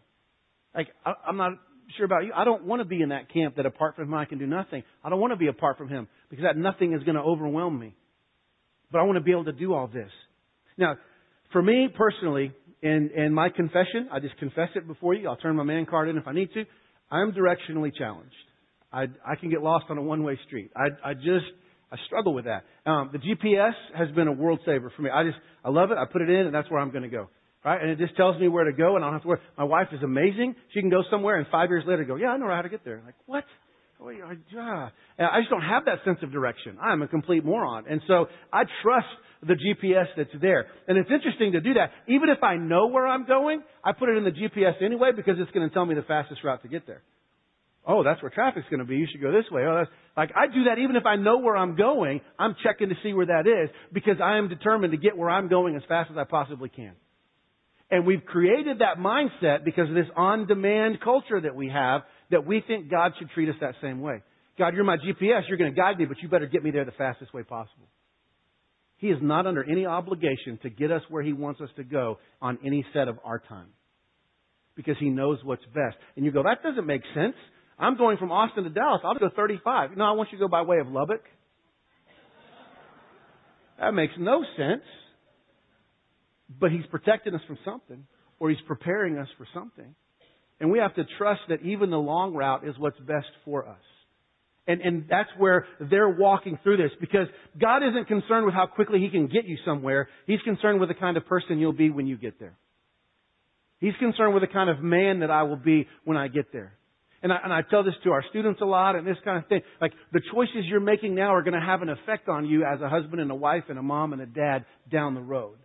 Like, 0.74 0.88
I, 1.04 1.12
I'm 1.26 1.36
not 1.36 1.52
sure 1.96 2.06
about 2.06 2.24
you. 2.24 2.32
I 2.34 2.44
don't 2.44 2.64
want 2.64 2.80
to 2.80 2.84
be 2.84 3.02
in 3.02 3.08
that 3.10 3.32
camp 3.32 3.56
that 3.56 3.66
apart 3.66 3.96
from 3.96 4.08
Him, 4.08 4.14
I 4.14 4.24
can 4.24 4.38
do 4.38 4.46
nothing. 4.46 4.82
I 5.02 5.10
don't 5.10 5.20
want 5.20 5.32
to 5.32 5.36
be 5.36 5.48
apart 5.48 5.78
from 5.78 5.88
Him 5.88 6.08
because 6.28 6.44
that 6.44 6.56
nothing 6.56 6.92
is 6.92 7.02
going 7.04 7.16
to 7.16 7.22
overwhelm 7.22 7.78
me. 7.78 7.94
But 8.92 8.98
I 8.98 9.02
want 9.02 9.16
to 9.16 9.24
be 9.24 9.30
able 9.30 9.44
to 9.44 9.52
do 9.52 9.72
all 9.72 9.86
this. 9.86 10.10
Now, 10.76 10.96
for 11.52 11.62
me 11.62 11.88
personally, 11.94 12.52
and, 12.82 13.10
and 13.10 13.34
my 13.34 13.50
confession, 13.50 14.08
I 14.10 14.20
just 14.20 14.36
confess 14.38 14.68
it 14.74 14.86
before 14.86 15.14
you. 15.14 15.28
I'll 15.28 15.36
turn 15.36 15.56
my 15.56 15.64
man 15.64 15.86
card 15.86 16.08
in 16.08 16.16
if 16.16 16.26
I 16.26 16.32
need 16.32 16.52
to. 16.54 16.64
I 17.10 17.22
am 17.22 17.32
directionally 17.32 17.94
challenged. 17.94 18.34
I, 18.92 19.04
I 19.24 19.36
can 19.38 19.50
get 19.50 19.62
lost 19.62 19.86
on 19.90 19.98
a 19.98 20.02
one-way 20.02 20.38
street. 20.46 20.70
I, 20.74 21.10
I 21.10 21.14
just, 21.14 21.46
I 21.92 21.96
struggle 22.06 22.34
with 22.34 22.44
that. 22.44 22.64
Um, 22.86 23.10
the 23.12 23.18
GPS 23.18 23.72
has 23.96 24.10
been 24.14 24.28
a 24.28 24.32
world 24.32 24.60
saver 24.64 24.92
for 24.94 25.02
me. 25.02 25.10
I 25.10 25.24
just, 25.24 25.38
I 25.64 25.70
love 25.70 25.90
it. 25.90 25.98
I 25.98 26.04
put 26.04 26.22
it 26.22 26.30
in 26.30 26.46
and 26.46 26.54
that's 26.54 26.70
where 26.70 26.80
I'm 26.80 26.90
going 26.90 27.02
to 27.02 27.08
go. 27.08 27.28
Right? 27.64 27.80
And 27.80 27.90
it 27.90 27.98
just 27.98 28.16
tells 28.16 28.40
me 28.40 28.48
where 28.48 28.64
to 28.64 28.72
go 28.72 28.96
and 28.96 29.04
I 29.04 29.08
don't 29.08 29.14
have 29.14 29.22
to 29.22 29.28
worry. 29.28 29.40
My 29.58 29.64
wife 29.64 29.88
is 29.92 30.02
amazing. 30.02 30.54
She 30.72 30.80
can 30.80 30.88
go 30.88 31.02
somewhere 31.10 31.36
and 31.36 31.46
five 31.48 31.68
years 31.68 31.84
later 31.86 32.04
go, 32.04 32.16
yeah, 32.16 32.28
I 32.28 32.36
know 32.36 32.48
how 32.48 32.62
to 32.62 32.68
get 32.68 32.84
there. 32.84 32.98
I'm 32.98 33.04
like, 33.04 33.16
what? 33.26 33.44
Oh, 34.00 34.08
I 34.08 35.40
just 35.40 35.50
don't 35.50 35.62
have 35.62 35.84
that 35.84 35.98
sense 36.06 36.18
of 36.22 36.32
direction. 36.32 36.78
I'm 36.80 37.02
a 37.02 37.08
complete 37.08 37.44
moron. 37.44 37.84
And 37.88 38.00
so 38.06 38.26
I 38.50 38.62
trust 38.82 39.08
the 39.42 39.54
GPS 39.54 40.06
that's 40.16 40.30
there. 40.40 40.66
And 40.88 40.96
it's 40.96 41.10
interesting 41.10 41.52
to 41.52 41.60
do 41.60 41.74
that. 41.74 41.90
Even 42.08 42.30
if 42.30 42.42
I 42.42 42.56
know 42.56 42.86
where 42.86 43.06
I'm 43.06 43.26
going, 43.26 43.62
I 43.84 43.92
put 43.92 44.08
it 44.08 44.16
in 44.16 44.24
the 44.24 44.30
GPS 44.30 44.82
anyway 44.82 45.10
because 45.14 45.34
it's 45.38 45.50
going 45.50 45.68
to 45.68 45.74
tell 45.74 45.84
me 45.84 45.94
the 45.94 46.02
fastest 46.02 46.42
route 46.44 46.62
to 46.62 46.68
get 46.68 46.86
there. 46.86 47.02
Oh, 47.86 48.04
that's 48.04 48.22
where 48.22 48.30
traffic's 48.30 48.66
going 48.70 48.80
to 48.80 48.86
be. 48.86 48.96
You 48.96 49.06
should 49.10 49.22
go 49.22 49.32
this 49.32 49.50
way. 49.50 49.62
Oh, 49.66 49.74
that's 49.78 49.90
like 50.16 50.30
I 50.36 50.46
do 50.52 50.64
that 50.64 50.78
even 50.78 50.96
if 50.96 51.06
I 51.06 51.16
know 51.16 51.38
where 51.38 51.56
I'm 51.56 51.76
going. 51.76 52.20
I'm 52.38 52.54
checking 52.62 52.90
to 52.90 52.94
see 53.02 53.12
where 53.12 53.26
that 53.26 53.46
is 53.46 53.70
because 53.92 54.16
I 54.22 54.36
am 54.36 54.48
determined 54.48 54.92
to 54.92 54.98
get 54.98 55.16
where 55.16 55.30
I'm 55.30 55.48
going 55.48 55.76
as 55.76 55.82
fast 55.88 56.10
as 56.10 56.16
I 56.18 56.24
possibly 56.24 56.68
can. 56.68 56.92
And 57.90 58.06
we've 58.06 58.24
created 58.24 58.78
that 58.80 58.98
mindset 58.98 59.64
because 59.64 59.88
of 59.88 59.94
this 59.94 60.06
on-demand 60.14 61.00
culture 61.02 61.40
that 61.40 61.56
we 61.56 61.68
have 61.68 62.02
that 62.30 62.46
we 62.46 62.62
think 62.64 62.90
God 62.90 63.12
should 63.18 63.30
treat 63.30 63.48
us 63.48 63.56
that 63.60 63.74
same 63.82 64.00
way. 64.00 64.22
God, 64.58 64.74
you're 64.74 64.84
my 64.84 64.96
GPS. 64.96 65.42
You're 65.48 65.58
going 65.58 65.74
to 65.74 65.80
guide 65.80 65.98
me, 65.98 66.04
but 66.04 66.18
you 66.22 66.28
better 66.28 66.46
get 66.46 66.62
me 66.62 66.70
there 66.70 66.84
the 66.84 66.92
fastest 66.92 67.34
way 67.34 67.42
possible. 67.42 67.88
He 68.98 69.08
is 69.08 69.18
not 69.22 69.46
under 69.46 69.64
any 69.64 69.86
obligation 69.86 70.58
to 70.62 70.70
get 70.70 70.92
us 70.92 71.02
where 71.08 71.22
He 71.22 71.32
wants 71.32 71.60
us 71.60 71.70
to 71.76 71.84
go 71.84 72.18
on 72.40 72.58
any 72.64 72.84
set 72.92 73.08
of 73.08 73.18
our 73.24 73.38
time. 73.38 73.68
Because 74.76 74.96
He 75.00 75.08
knows 75.08 75.38
what's 75.42 75.64
best. 75.74 75.96
And 76.14 76.24
you 76.24 76.30
go, 76.30 76.42
that 76.42 76.62
doesn't 76.62 76.86
make 76.86 77.02
sense. 77.14 77.34
I'm 77.80 77.96
going 77.96 78.18
from 78.18 78.30
Austin 78.30 78.64
to 78.64 78.70
Dallas. 78.70 79.00
I'll 79.02 79.14
go 79.14 79.30
35. 79.34 79.96
No, 79.96 80.04
I 80.04 80.12
want 80.12 80.28
you 80.30 80.38
to 80.38 80.44
go 80.44 80.48
by 80.48 80.62
way 80.62 80.78
of 80.78 80.88
Lubbock. 80.88 81.22
That 83.78 83.94
makes 83.94 84.12
no 84.18 84.44
sense. 84.56 84.82
But 86.60 86.72
He's 86.72 86.84
protecting 86.90 87.34
us 87.34 87.40
from 87.46 87.58
something, 87.64 88.06
or 88.38 88.50
He's 88.50 88.58
preparing 88.66 89.16
us 89.16 89.28
for 89.38 89.46
something. 89.54 89.94
And 90.60 90.70
we 90.70 90.78
have 90.78 90.94
to 90.96 91.04
trust 91.16 91.40
that 91.48 91.62
even 91.62 91.90
the 91.90 91.98
long 91.98 92.34
route 92.34 92.68
is 92.68 92.74
what's 92.76 92.98
best 93.00 93.28
for 93.46 93.66
us. 93.66 93.78
And, 94.66 94.82
and 94.82 95.06
that's 95.08 95.30
where 95.38 95.66
they're 95.80 96.10
walking 96.10 96.58
through 96.62 96.76
this 96.76 96.90
because 97.00 97.28
God 97.58 97.78
isn't 97.78 98.08
concerned 98.08 98.44
with 98.44 98.54
how 98.54 98.66
quickly 98.66 99.00
He 99.00 99.08
can 99.08 99.26
get 99.26 99.46
you 99.46 99.56
somewhere. 99.64 100.08
He's 100.26 100.42
concerned 100.42 100.80
with 100.80 100.90
the 100.90 100.94
kind 100.94 101.16
of 101.16 101.24
person 101.24 101.58
you'll 101.58 101.72
be 101.72 101.88
when 101.88 102.06
you 102.06 102.18
get 102.18 102.38
there. 102.38 102.58
He's 103.78 103.94
concerned 103.98 104.34
with 104.34 104.42
the 104.42 104.52
kind 104.52 104.68
of 104.68 104.80
man 104.80 105.20
that 105.20 105.30
I 105.30 105.44
will 105.44 105.56
be 105.56 105.88
when 106.04 106.18
I 106.18 106.28
get 106.28 106.52
there. 106.52 106.74
And 107.22 107.32
I, 107.32 107.36
and 107.44 107.52
I 107.52 107.60
tell 107.62 107.84
this 107.84 107.94
to 108.04 108.12
our 108.12 108.24
students 108.30 108.60
a 108.62 108.64
lot 108.64 108.96
and 108.96 109.06
this 109.06 109.18
kind 109.24 109.38
of 109.38 109.48
thing. 109.48 109.60
Like, 109.80 109.92
the 110.12 110.22
choices 110.32 110.64
you're 110.64 110.80
making 110.80 111.14
now 111.14 111.34
are 111.34 111.42
going 111.42 111.58
to 111.58 111.64
have 111.64 111.82
an 111.82 111.90
effect 111.90 112.28
on 112.28 112.46
you 112.46 112.64
as 112.64 112.80
a 112.80 112.88
husband 112.88 113.20
and 113.20 113.30
a 113.30 113.34
wife 113.34 113.64
and 113.68 113.78
a 113.78 113.82
mom 113.82 114.12
and 114.12 114.22
a 114.22 114.26
dad 114.26 114.64
down 114.90 115.14
the 115.14 115.20
road. 115.20 115.58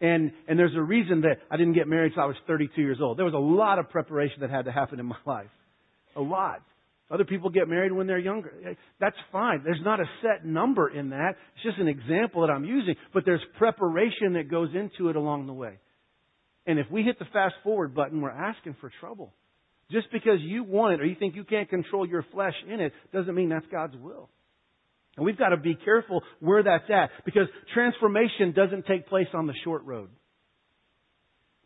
And, 0.00 0.32
and 0.48 0.58
there's 0.58 0.74
a 0.74 0.82
reason 0.82 1.20
that 1.20 1.36
I 1.50 1.56
didn't 1.56 1.74
get 1.74 1.86
married 1.86 2.12
until 2.12 2.24
I 2.24 2.26
was 2.26 2.36
32 2.46 2.80
years 2.80 2.98
old. 3.00 3.18
There 3.18 3.24
was 3.24 3.34
a 3.34 3.38
lot 3.38 3.78
of 3.78 3.90
preparation 3.90 4.40
that 4.40 4.50
had 4.50 4.64
to 4.64 4.72
happen 4.72 4.98
in 4.98 5.06
my 5.14 5.16
life. 5.24 5.50
A 6.16 6.20
lot. 6.20 6.62
Other 7.10 7.24
people 7.24 7.50
get 7.50 7.68
married 7.68 7.92
when 7.92 8.06
they're 8.06 8.18
younger. 8.18 8.76
That's 9.00 9.16
fine. 9.32 9.62
There's 9.64 9.80
not 9.84 9.98
a 9.98 10.04
set 10.22 10.46
number 10.46 10.88
in 10.88 11.10
that. 11.10 11.34
It's 11.54 11.64
just 11.64 11.78
an 11.78 11.88
example 11.88 12.42
that 12.42 12.52
I'm 12.52 12.64
using. 12.64 12.94
But 13.12 13.24
there's 13.24 13.42
preparation 13.58 14.34
that 14.34 14.48
goes 14.48 14.68
into 14.74 15.10
it 15.10 15.16
along 15.16 15.46
the 15.46 15.52
way. 15.52 15.78
And 16.66 16.78
if 16.78 16.86
we 16.90 17.02
hit 17.02 17.18
the 17.18 17.24
fast 17.32 17.54
forward 17.64 17.94
button, 17.94 18.20
we're 18.20 18.30
asking 18.30 18.76
for 18.80 18.92
trouble. 19.00 19.32
Just 19.90 20.10
because 20.12 20.38
you 20.40 20.62
want 20.62 20.94
it 20.94 21.00
or 21.00 21.04
you 21.04 21.16
think 21.18 21.34
you 21.34 21.44
can't 21.44 21.68
control 21.68 22.06
your 22.06 22.24
flesh 22.32 22.54
in 22.68 22.80
it 22.80 22.92
doesn't 23.12 23.34
mean 23.34 23.48
that's 23.48 23.66
God's 23.70 23.96
will. 23.96 24.28
And 25.16 25.26
we've 25.26 25.38
got 25.38 25.48
to 25.48 25.56
be 25.56 25.74
careful 25.74 26.22
where 26.38 26.62
that's 26.62 26.88
at 26.88 27.10
because 27.24 27.48
transformation 27.74 28.52
doesn't 28.54 28.86
take 28.86 29.08
place 29.08 29.26
on 29.34 29.46
the 29.46 29.54
short 29.64 29.84
road. 29.84 30.10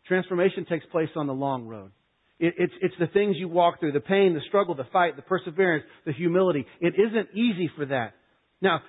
Transformation 0.07 0.65
takes 0.65 0.85
place 0.87 1.09
on 1.15 1.27
the 1.27 1.33
long 1.33 1.65
road. 1.65 1.91
It, 2.39 2.53
it's, 2.57 2.73
it's 2.81 2.95
the 2.99 3.07
things 3.07 3.37
you 3.37 3.47
walk 3.47 3.79
through, 3.79 3.93
the 3.93 3.99
pain, 3.99 4.33
the 4.33 4.41
struggle, 4.47 4.75
the 4.75 4.87
fight, 4.91 5.15
the 5.15 5.21
perseverance, 5.21 5.85
the 6.05 6.11
humility. 6.11 6.65
It 6.81 6.95
isn't 6.95 7.29
easy 7.33 7.69
for 7.75 7.85
that. 7.85 8.13
Now, 8.61 8.81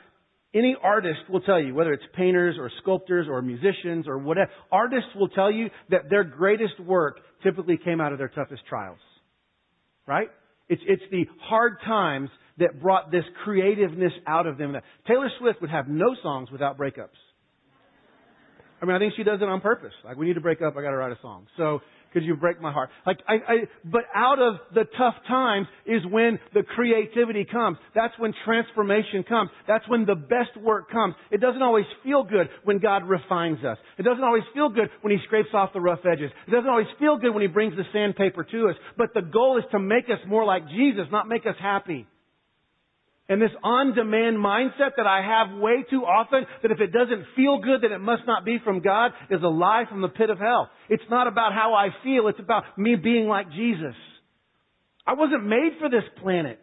any 0.54 0.74
artist 0.82 1.20
will 1.28 1.42
tell 1.42 1.60
you, 1.60 1.74
whether 1.74 1.92
it's 1.92 2.02
painters 2.16 2.56
or 2.58 2.70
sculptors 2.82 3.26
or 3.28 3.42
musicians 3.42 4.08
or 4.08 4.18
whatever, 4.18 4.50
artists 4.72 5.10
will 5.14 5.28
tell 5.28 5.50
you 5.50 5.68
that 5.90 6.08
their 6.08 6.24
greatest 6.24 6.80
work 6.80 7.18
typically 7.42 7.76
came 7.76 8.00
out 8.00 8.12
of 8.12 8.18
their 8.18 8.28
toughest 8.28 8.62
trials. 8.68 8.98
Right? 10.06 10.28
It's, 10.68 10.82
it's 10.86 11.02
the 11.10 11.26
hard 11.42 11.78
times 11.84 12.30
that 12.58 12.80
brought 12.80 13.10
this 13.10 13.24
creativeness 13.44 14.12
out 14.26 14.46
of 14.46 14.58
them. 14.58 14.74
Taylor 15.06 15.30
Swift 15.38 15.60
would 15.60 15.70
have 15.70 15.88
no 15.88 16.16
songs 16.22 16.50
without 16.50 16.78
breakups. 16.78 17.08
I 18.80 18.84
mean, 18.84 18.94
I 18.94 18.98
think 18.98 19.14
she 19.16 19.22
does 19.22 19.40
it 19.40 19.48
on 19.48 19.60
purpose. 19.60 19.92
Like, 20.04 20.16
we 20.16 20.26
need 20.26 20.34
to 20.34 20.40
break 20.40 20.60
up, 20.60 20.76
I 20.76 20.82
gotta 20.82 20.96
write 20.96 21.12
a 21.12 21.18
song. 21.22 21.46
So, 21.56 21.80
could 22.16 22.24
you 22.24 22.34
break 22.34 22.62
my 22.62 22.72
heart? 22.72 22.88
Like, 23.04 23.18
I, 23.28 23.34
I, 23.34 23.56
but 23.84 24.04
out 24.14 24.38
of 24.38 24.54
the 24.72 24.84
tough 24.96 25.16
times 25.28 25.66
is 25.84 26.00
when 26.10 26.38
the 26.54 26.62
creativity 26.62 27.44
comes. 27.44 27.76
That's 27.94 28.14
when 28.18 28.32
transformation 28.46 29.22
comes. 29.22 29.50
That's 29.68 29.86
when 29.86 30.06
the 30.06 30.14
best 30.14 30.56
work 30.62 30.90
comes. 30.90 31.14
It 31.30 31.42
doesn't 31.42 31.60
always 31.60 31.84
feel 32.02 32.24
good 32.24 32.48
when 32.64 32.78
God 32.78 33.06
refines 33.06 33.62
us. 33.66 33.76
It 33.98 34.04
doesn't 34.04 34.24
always 34.24 34.44
feel 34.54 34.70
good 34.70 34.88
when 35.02 35.12
He 35.12 35.18
scrapes 35.26 35.50
off 35.52 35.74
the 35.74 35.80
rough 35.82 36.06
edges. 36.10 36.30
It 36.48 36.52
doesn't 36.52 36.70
always 36.70 36.86
feel 36.98 37.18
good 37.18 37.34
when 37.34 37.42
He 37.42 37.48
brings 37.48 37.76
the 37.76 37.84
sandpaper 37.92 38.44
to 38.44 38.68
us. 38.70 38.76
But 38.96 39.12
the 39.12 39.20
goal 39.20 39.58
is 39.58 39.64
to 39.72 39.78
make 39.78 40.06
us 40.06 40.20
more 40.26 40.46
like 40.46 40.66
Jesus, 40.70 41.04
not 41.12 41.28
make 41.28 41.44
us 41.44 41.56
happy. 41.60 42.06
And 43.28 43.42
this 43.42 43.50
on-demand 43.62 44.36
mindset 44.36 44.92
that 44.96 45.06
I 45.06 45.20
have 45.20 45.58
way 45.58 45.84
too 45.90 46.02
often, 46.02 46.46
that 46.62 46.70
if 46.70 46.80
it 46.80 46.92
doesn't 46.92 47.26
feel 47.34 47.60
good, 47.60 47.82
then 47.82 47.90
it 47.90 47.98
must 47.98 48.22
not 48.24 48.44
be 48.44 48.58
from 48.62 48.80
God, 48.80 49.10
is 49.30 49.42
a 49.42 49.48
lie 49.48 49.84
from 49.88 50.00
the 50.00 50.08
pit 50.08 50.30
of 50.30 50.38
hell. 50.38 50.70
It's 50.88 51.02
not 51.10 51.26
about 51.26 51.52
how 51.52 51.74
I 51.74 51.88
feel, 52.04 52.28
it's 52.28 52.38
about 52.38 52.78
me 52.78 52.94
being 52.94 53.26
like 53.26 53.50
Jesus. 53.50 53.96
I 55.04 55.14
wasn't 55.14 55.44
made 55.44 55.72
for 55.80 55.90
this 55.90 56.04
planet. 56.22 56.60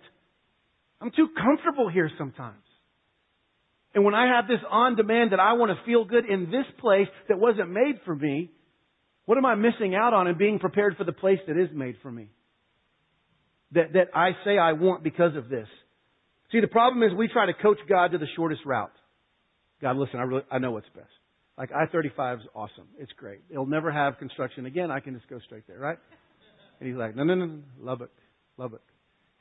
I'm 1.02 1.12
too 1.12 1.28
comfortable 1.36 1.90
here 1.90 2.10
sometimes. 2.18 2.56
And 3.94 4.06
when 4.06 4.16
I 4.16 4.28
have 4.36 4.48
this 4.48 4.60
on-demand 4.70 5.34
that 5.34 5.42
I 5.42 5.54
want 5.54 5.72
to 5.72 5.86
feel 5.86 6.06
good 6.06 6.26
in 6.26 6.46
this 6.46 6.66
place 6.80 7.08
that 7.28 7.40
wasn't 7.40 7.72
made 7.72 8.00
for 8.06 8.16
me, 8.16 8.52
what 9.26 9.38
am 9.38 9.46
I 9.46 9.56
missing 9.56 9.96
out 9.96 10.14
on 10.14 10.28
in 10.28 10.38
being 10.38 10.60
prepared 10.60 10.96
for 10.98 11.04
the 11.04 11.12
place 11.12 11.40
that 11.48 11.58
is 11.58 11.70
made 11.74 11.98
for 12.02 12.12
me? 12.12 12.30
That, 13.74 13.94
that 13.94 14.08
I 14.16 14.32
say 14.46 14.58
I 14.58 14.74
want 14.74 15.04
because 15.04 15.36
of 15.36 15.50
this. 15.50 15.68
See, 16.54 16.62
the 16.62 16.68
problem 16.68 17.02
is 17.02 17.18
we 17.18 17.28
try 17.28 17.48
to 17.48 17.54
coach 17.54 17.80
God 17.90 18.12
to 18.12 18.20
the 18.20 18.28
shortest 18.36 18.62
route. 18.64 18.94
God, 19.82 19.98
listen, 19.98 20.20
I 20.20 20.24
really, 20.24 20.44
I 20.52 20.60
know 20.60 20.72
what's 20.72 20.88
best. 20.96 21.10
Like 21.58 21.72
I-35 21.72 22.42
is 22.42 22.46
awesome. 22.56 22.88
It's 23.00 23.12
great. 23.14 23.40
It'll 23.50 23.66
never 23.66 23.92
have 23.92 24.20
construction 24.20 24.68
again. 24.68 24.92
I 24.92 25.00
can 25.00 25.16
just 25.16 25.28
go 25.28 25.40
straight 25.46 25.68
there, 25.68 25.80
right? 25.80 25.98
And 26.80 26.88
he's 26.88 26.98
like, 26.98 27.16
no, 27.16 27.24
no, 27.24 27.34
no, 27.34 27.46
no. 27.46 27.60
Lubbock, 27.82 28.12
Lubbock. 28.58 28.84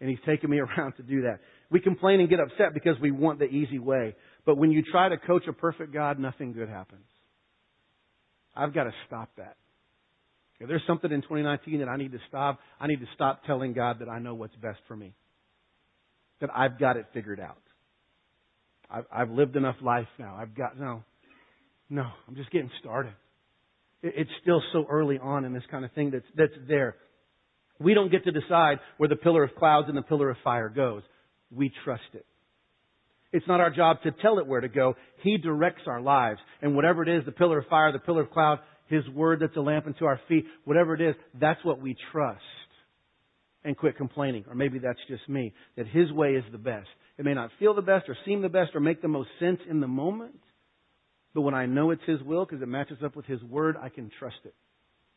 And 0.01 0.09
he's 0.09 0.19
taking 0.27 0.49
me 0.49 0.59
around 0.79 0.95
to 0.95 1.03
do 1.03 1.23
that. 1.23 1.41
We 1.71 1.81
complain 1.81 2.21
and 2.21 2.31
get 2.31 2.41
upset 2.41 2.73
because 2.73 2.97
we 3.01 3.11
want 3.11 3.39
the 3.39 3.47
easy 3.47 3.79
way. 3.79 4.15
But 4.47 4.57
when 4.57 4.73
you 4.73 4.83
try 4.91 5.11
to 5.11 5.19
coach 5.19 5.45
a 5.49 5.53
perfect 5.53 5.93
God, 5.93 6.19
nothing 6.19 6.55
good 6.55 6.71
happens. 6.71 7.05
I've 8.57 8.75
got 8.75 8.85
to 8.85 8.93
stop 9.07 9.31
that. 9.37 9.57
If 10.61 10.69
there's 10.69 10.83
something 10.87 11.11
in 11.13 11.21
2019 11.21 11.81
that 11.81 11.89
I 11.89 11.97
need 11.97 12.13
to 12.13 12.19
stop, 12.29 12.59
I 12.81 12.87
need 12.87 13.01
to 13.01 13.07
stop 13.15 13.45
telling 13.45 13.75
God 13.75 13.99
that 14.01 14.09
I 14.09 14.19
know 14.19 14.35
what's 14.35 14.57
best 14.57 14.79
for 14.89 14.97
me 14.97 15.15
that 16.43 16.51
I've 16.55 16.79
got 16.79 16.97
it 16.97 17.07
figured 17.15 17.41
out. 17.41 17.57
I've, 18.91 19.05
I've 19.11 19.31
lived 19.31 19.57
enough 19.57 19.77
life 19.81 20.09
now. 20.19 20.37
I've 20.39 20.55
got, 20.55 20.79
no, 20.79 21.03
no, 21.89 22.05
I'm 22.29 22.37
just 22.37 22.51
getting 22.51 22.71
started. 22.81 23.15
It, 24.03 24.13
it's 24.17 24.31
still 24.43 24.61
so 24.73 24.85
early 24.91 25.19
on 25.19 25.47
in 25.47 25.55
this 25.55 25.63
kind 25.71 25.85
of 25.85 25.93
thing 25.93 26.11
that's, 26.11 26.27
that's 26.37 26.53
there. 26.69 26.97
We 27.79 27.95
don't 27.95 28.11
get 28.11 28.25
to 28.25 28.33
decide 28.33 28.81
where 28.99 29.09
the 29.09 29.17
pillar 29.17 29.45
of 29.45 29.55
clouds 29.55 29.89
and 29.89 29.97
the 29.97 30.03
pillar 30.03 30.31
of 30.31 30.37
fire 30.45 30.69
goes. 30.69 31.03
We 31.51 31.73
trust 31.85 32.03
it. 32.13 32.27
It's 33.33 33.47
not 33.49 33.61
our 33.61 33.71
job 33.71 34.03
to 34.03 34.11
tell 34.11 34.39
it 34.39 34.47
where 34.47 34.61
to 34.61 34.69
go. 34.69 34.95
He 35.23 35.39
directs 35.39 35.83
our 35.87 36.03
lives. 36.03 36.41
And 36.61 36.75
whatever 36.75 37.03
it 37.03 37.09
is, 37.09 37.25
the 37.25 37.33
pillar 37.33 37.61
of 37.61 37.67
fire, 37.69 37.93
the 37.93 37.99
pillar 37.99 38.23
of 38.23 38.31
cloud, 38.31 38.59
His 38.89 39.09
word 39.09 39.41
that's 39.41 39.57
a 39.57 39.61
lamp 39.61 39.87
unto 39.87 40.05
our 40.05 40.21
feet, 40.29 40.45
whatever 40.65 40.95
it 40.95 41.01
is, 41.01 41.15
that's 41.41 41.65
what 41.65 41.81
we 41.81 41.97
trust 42.11 42.43
and 43.65 43.77
quit 43.77 43.97
complaining. 43.97 44.45
Or 44.49 44.55
maybe 44.55 44.79
that's 44.79 44.99
just 45.09 45.29
me. 45.29 45.53
That 45.77 45.87
His 45.87 46.11
way 46.13 46.31
is 46.31 46.45
the 46.53 46.59
best. 46.59 46.89
It 47.19 47.25
may 47.25 47.35
not 47.35 47.51
feel 47.59 47.75
the 47.75 47.83
best 47.83 48.09
or 48.09 48.17
seem 48.25 48.43
the 48.43 48.49
best 48.49 48.73
or 48.75 48.81
make 48.81 49.03
the 49.03 49.09
most 49.09 49.29
sense 49.39 49.61
in 49.69 49.81
the 49.81 49.89
moment. 49.89 50.41
But 51.35 51.43
when 51.43 51.55
I 51.55 51.67
know 51.67 51.91
it's 51.91 52.03
His 52.07 52.23
will 52.23 52.45
because 52.45 52.63
it 52.63 52.69
matches 52.69 52.99
up 53.05 53.17
with 53.17 53.27
His 53.27 53.43
Word, 53.43 53.77
I 53.81 53.89
can 53.89 54.11
trust 54.19 54.37
it. 54.45 54.55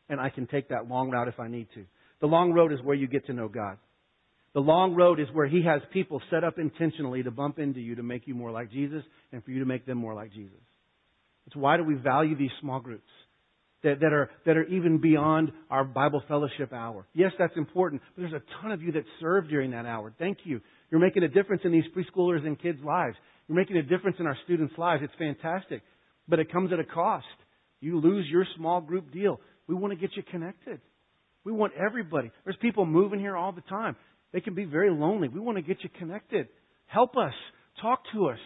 And 0.08 0.20
I 0.20 0.30
can 0.30 0.46
take 0.46 0.68
that 0.68 0.88
long 0.88 1.10
route 1.10 1.28
if 1.28 1.40
I 1.40 1.48
need 1.48 1.68
to. 1.74 1.84
The 2.20 2.26
long 2.26 2.52
road 2.52 2.72
is 2.72 2.80
where 2.82 2.94
you 2.94 3.06
get 3.06 3.26
to 3.26 3.32
know 3.32 3.48
God. 3.48 3.78
The 4.54 4.60
long 4.60 4.94
road 4.94 5.20
is 5.20 5.26
where 5.32 5.46
He 5.46 5.64
has 5.64 5.82
people 5.92 6.22
set 6.30 6.44
up 6.44 6.58
intentionally 6.58 7.22
to 7.22 7.30
bump 7.30 7.58
into 7.58 7.80
you 7.80 7.96
to 7.96 8.02
make 8.02 8.26
you 8.26 8.34
more 8.34 8.50
like 8.50 8.70
Jesus 8.70 9.02
and 9.32 9.44
for 9.44 9.50
you 9.50 9.60
to 9.60 9.66
make 9.66 9.84
them 9.84 9.98
more 9.98 10.14
like 10.14 10.32
Jesus. 10.32 10.56
It's 11.46 11.56
why 11.56 11.76
do 11.76 11.84
we 11.84 11.94
value 11.94 12.36
these 12.36 12.50
small 12.60 12.80
groups? 12.80 13.08
That, 13.86 14.00
that, 14.00 14.12
are, 14.12 14.28
that 14.44 14.56
are 14.56 14.64
even 14.64 15.00
beyond 15.00 15.52
our 15.70 15.84
Bible 15.84 16.20
fellowship 16.26 16.72
hour. 16.72 17.06
Yes, 17.14 17.30
that's 17.38 17.56
important, 17.56 18.02
but 18.14 18.22
there's 18.22 18.32
a 18.32 18.42
ton 18.60 18.72
of 18.72 18.82
you 18.82 18.90
that 18.92 19.04
serve 19.20 19.48
during 19.48 19.70
that 19.70 19.86
hour. 19.86 20.12
Thank 20.18 20.38
you. 20.42 20.60
You're 20.90 21.00
making 21.00 21.22
a 21.22 21.28
difference 21.28 21.62
in 21.64 21.70
these 21.70 21.84
preschoolers 21.96 22.44
and 22.44 22.60
kids' 22.60 22.80
lives. 22.84 23.16
You're 23.46 23.56
making 23.56 23.76
a 23.76 23.82
difference 23.82 24.16
in 24.18 24.26
our 24.26 24.36
students' 24.44 24.74
lives. 24.76 25.02
It's 25.04 25.14
fantastic. 25.18 25.82
But 26.28 26.40
it 26.40 26.50
comes 26.50 26.72
at 26.72 26.80
a 26.80 26.84
cost. 26.84 27.26
You 27.80 28.00
lose 28.00 28.26
your 28.28 28.44
small 28.56 28.80
group 28.80 29.12
deal. 29.12 29.40
We 29.68 29.76
want 29.76 29.92
to 29.92 29.98
get 29.98 30.16
you 30.16 30.24
connected. 30.24 30.80
We 31.44 31.52
want 31.52 31.72
everybody. 31.74 32.32
There's 32.44 32.56
people 32.60 32.86
moving 32.86 33.20
here 33.20 33.36
all 33.36 33.52
the 33.52 33.60
time. 33.62 33.94
They 34.32 34.40
can 34.40 34.54
be 34.54 34.64
very 34.64 34.90
lonely. 34.90 35.28
We 35.28 35.38
want 35.38 35.58
to 35.58 35.62
get 35.62 35.78
you 35.84 35.90
connected. 35.96 36.48
Help 36.86 37.16
us. 37.16 37.34
Talk 37.80 38.00
to 38.14 38.26
us. 38.30 38.38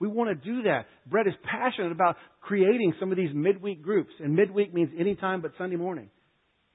We 0.00 0.08
want 0.08 0.30
to 0.30 0.34
do 0.34 0.62
that. 0.62 0.86
Brett 1.06 1.26
is 1.26 1.34
passionate 1.44 1.92
about 1.92 2.16
creating 2.40 2.94
some 3.00 3.10
of 3.10 3.16
these 3.16 3.30
midweek 3.34 3.82
groups. 3.82 4.12
And 4.20 4.34
midweek 4.34 4.72
means 4.72 4.90
any 4.98 5.16
time 5.16 5.42
but 5.42 5.52
Sunday 5.58 5.76
morning. 5.76 6.10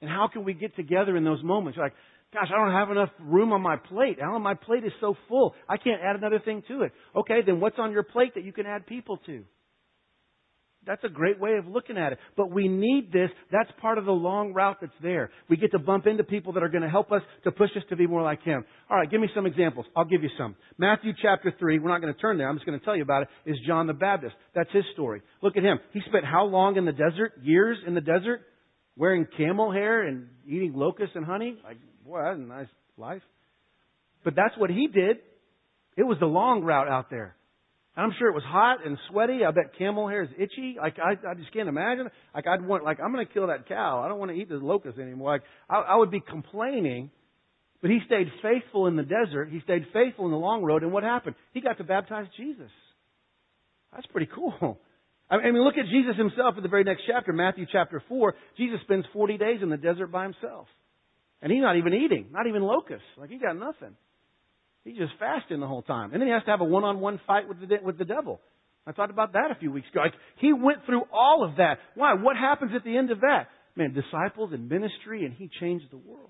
And 0.01 0.09
how 0.09 0.27
can 0.31 0.43
we 0.43 0.53
get 0.53 0.75
together 0.75 1.15
in 1.15 1.23
those 1.23 1.41
moments? 1.43 1.77
Like, 1.77 1.93
gosh, 2.33 2.49
I 2.53 2.57
don't 2.57 2.73
have 2.73 2.91
enough 2.91 3.09
room 3.21 3.53
on 3.53 3.61
my 3.61 3.77
plate. 3.77 4.17
Alan, 4.21 4.41
my 4.41 4.55
plate 4.55 4.83
is 4.83 4.91
so 4.99 5.15
full. 5.29 5.55
I 5.69 5.77
can't 5.77 6.01
add 6.03 6.17
another 6.17 6.39
thing 6.43 6.63
to 6.67 6.81
it. 6.81 6.91
Okay, 7.15 7.39
then 7.45 7.61
what's 7.61 7.77
on 7.79 7.91
your 7.91 8.03
plate 8.03 8.33
that 8.35 8.43
you 8.43 8.51
can 8.51 8.65
add 8.65 8.85
people 8.85 9.17
to? 9.25 9.43
That's 10.85 11.03
a 11.03 11.09
great 11.09 11.39
way 11.39 11.55
of 11.57 11.65
looking 11.67 11.97
at 11.97 12.11
it. 12.11 12.19
But 12.35 12.51
we 12.51 12.67
need 12.67 13.11
this. 13.11 13.29
That's 13.51 13.69
part 13.79 13.97
of 13.97 14.05
the 14.05 14.11
long 14.11 14.53
route 14.53 14.77
that's 14.81 14.93
there. 15.01 15.31
We 15.49 15.57
get 15.57 15.71
to 15.71 15.79
bump 15.79 16.07
into 16.07 16.23
people 16.23 16.53
that 16.53 16.63
are 16.63 16.69
going 16.69 16.83
to 16.83 16.89
help 16.89 17.11
us 17.11 17.21
to 17.45 17.51
push 17.51 17.69
us 17.77 17.83
to 17.89 17.95
be 17.95 18.07
more 18.07 18.21
like 18.21 18.43
Him. 18.43 18.65
All 18.89 18.97
right, 18.97 19.09
give 19.09 19.21
me 19.21 19.29
some 19.33 19.45
examples. 19.45 19.85
I'll 19.95 20.05
give 20.05 20.23
you 20.23 20.29
some. 20.37 20.55
Matthew 20.77 21.13
chapter 21.21 21.53
3, 21.57 21.79
we're 21.79 21.89
not 21.89 22.01
going 22.01 22.13
to 22.13 22.19
turn 22.19 22.37
there. 22.37 22.49
I'm 22.49 22.55
just 22.55 22.65
going 22.65 22.79
to 22.79 22.83
tell 22.83 22.95
you 22.95 23.03
about 23.03 23.23
it, 23.23 23.29
is 23.45 23.57
John 23.65 23.87
the 23.87 23.93
Baptist. 23.93 24.35
That's 24.55 24.71
his 24.71 24.83
story. 24.93 25.21
Look 25.41 25.55
at 25.57 25.63
him. 25.63 25.79
He 25.93 26.01
spent 26.07 26.25
how 26.25 26.45
long 26.45 26.75
in 26.75 26.85
the 26.85 26.91
desert? 26.91 27.33
Years 27.41 27.77
in 27.87 27.93
the 27.93 28.01
desert? 28.01 28.41
Wearing 28.97 29.25
camel 29.37 29.71
hair 29.71 30.03
and 30.03 30.27
eating 30.45 30.73
locusts 30.75 31.15
and 31.15 31.25
honey? 31.25 31.57
Like, 31.63 31.77
boy, 32.05 32.21
that's 32.23 32.37
a 32.37 32.41
nice 32.41 32.67
life. 32.97 33.21
But 34.23 34.35
that's 34.35 34.57
what 34.57 34.69
he 34.69 34.87
did. 34.87 35.17
It 35.97 36.03
was 36.03 36.17
the 36.19 36.25
long 36.25 36.63
route 36.63 36.87
out 36.87 37.09
there. 37.09 37.35
I'm 37.95 38.11
sure 38.17 38.27
it 38.27 38.33
was 38.33 38.43
hot 38.45 38.85
and 38.85 38.97
sweaty. 39.09 39.45
I 39.45 39.51
bet 39.51 39.77
camel 39.77 40.07
hair 40.07 40.23
is 40.23 40.29
itchy. 40.37 40.77
Like 40.79 40.97
I, 40.97 41.11
I 41.29 41.35
just 41.35 41.53
can't 41.53 41.69
imagine. 41.69 42.09
Like 42.33 42.47
I'd 42.47 42.65
want, 42.65 42.83
like 42.83 42.99
I'm 42.99 43.13
going 43.13 43.25
to 43.25 43.31
kill 43.31 43.47
that 43.47 43.67
cow. 43.67 44.01
I 44.03 44.07
don't 44.07 44.17
want 44.17 44.31
to 44.31 44.37
eat 44.37 44.49
the 44.49 44.55
locust 44.55 44.97
anymore. 44.97 45.33
Like 45.33 45.43
I, 45.69 45.93
I 45.93 45.95
would 45.97 46.09
be 46.09 46.19
complaining. 46.19 47.11
But 47.81 47.91
he 47.91 47.99
stayed 48.05 48.27
faithful 48.41 48.87
in 48.87 48.95
the 48.95 49.03
desert. 49.03 49.49
He 49.51 49.59
stayed 49.61 49.85
faithful 49.93 50.25
in 50.25 50.31
the 50.31 50.37
long 50.37 50.63
road. 50.63 50.83
And 50.83 50.93
what 50.93 51.03
happened? 51.03 51.35
He 51.53 51.61
got 51.61 51.77
to 51.79 51.83
baptize 51.83 52.27
Jesus. 52.37 52.71
That's 53.93 54.07
pretty 54.07 54.29
cool. 54.33 54.79
I 55.29 55.37
mean, 55.37 55.63
look 55.63 55.77
at 55.77 55.85
Jesus 55.89 56.15
himself 56.17 56.55
in 56.57 56.63
the 56.63 56.69
very 56.69 56.83
next 56.83 57.03
chapter, 57.07 57.33
Matthew 57.33 57.65
chapter 57.71 58.01
4. 58.07 58.35
Jesus 58.57 58.79
spends 58.83 59.05
40 59.13 59.37
days 59.37 59.59
in 59.61 59.69
the 59.69 59.77
desert 59.77 60.07
by 60.07 60.23
himself. 60.23 60.67
And 61.41 61.51
he's 61.51 61.61
not 61.61 61.75
even 61.75 61.93
eating, 61.93 62.27
not 62.31 62.47
even 62.47 62.61
locusts. 62.61 63.05
Like 63.17 63.29
he 63.29 63.37
got 63.37 63.57
nothing. 63.57 63.95
He's 64.83 64.97
just 64.97 65.13
fasting 65.19 65.59
the 65.59 65.67
whole 65.67 65.81
time. 65.81 66.11
And 66.11 66.21
then 66.21 66.27
he 66.27 66.33
has 66.33 66.43
to 66.43 66.51
have 66.51 66.61
a 66.61 66.65
one-on-one 66.65 67.21
fight 67.25 67.47
with 67.47 67.59
the, 67.59 67.67
with 67.83 67.97
the 67.97 68.05
devil. 68.05 68.41
I 68.85 68.91
talked 68.91 69.11
about 69.11 69.33
that 69.33 69.49
a 69.49 69.55
few 69.55 69.71
weeks 69.71 69.87
ago. 69.89 70.01
Like, 70.01 70.13
he 70.39 70.51
went 70.51 70.79
through 70.85 71.03
all 71.11 71.47
of 71.47 71.57
that. 71.57 71.77
Why? 71.95 72.15
What 72.15 72.35
happens 72.35 72.71
at 72.75 72.83
the 72.83 72.97
end 72.97 73.11
of 73.11 73.21
that? 73.21 73.47
Man, 73.75 73.93
disciples 73.93 74.51
and 74.53 74.69
ministry, 74.69 75.25
and 75.25 75.33
he 75.33 75.49
changed 75.59 75.85
the 75.89 75.97
world. 75.97 76.29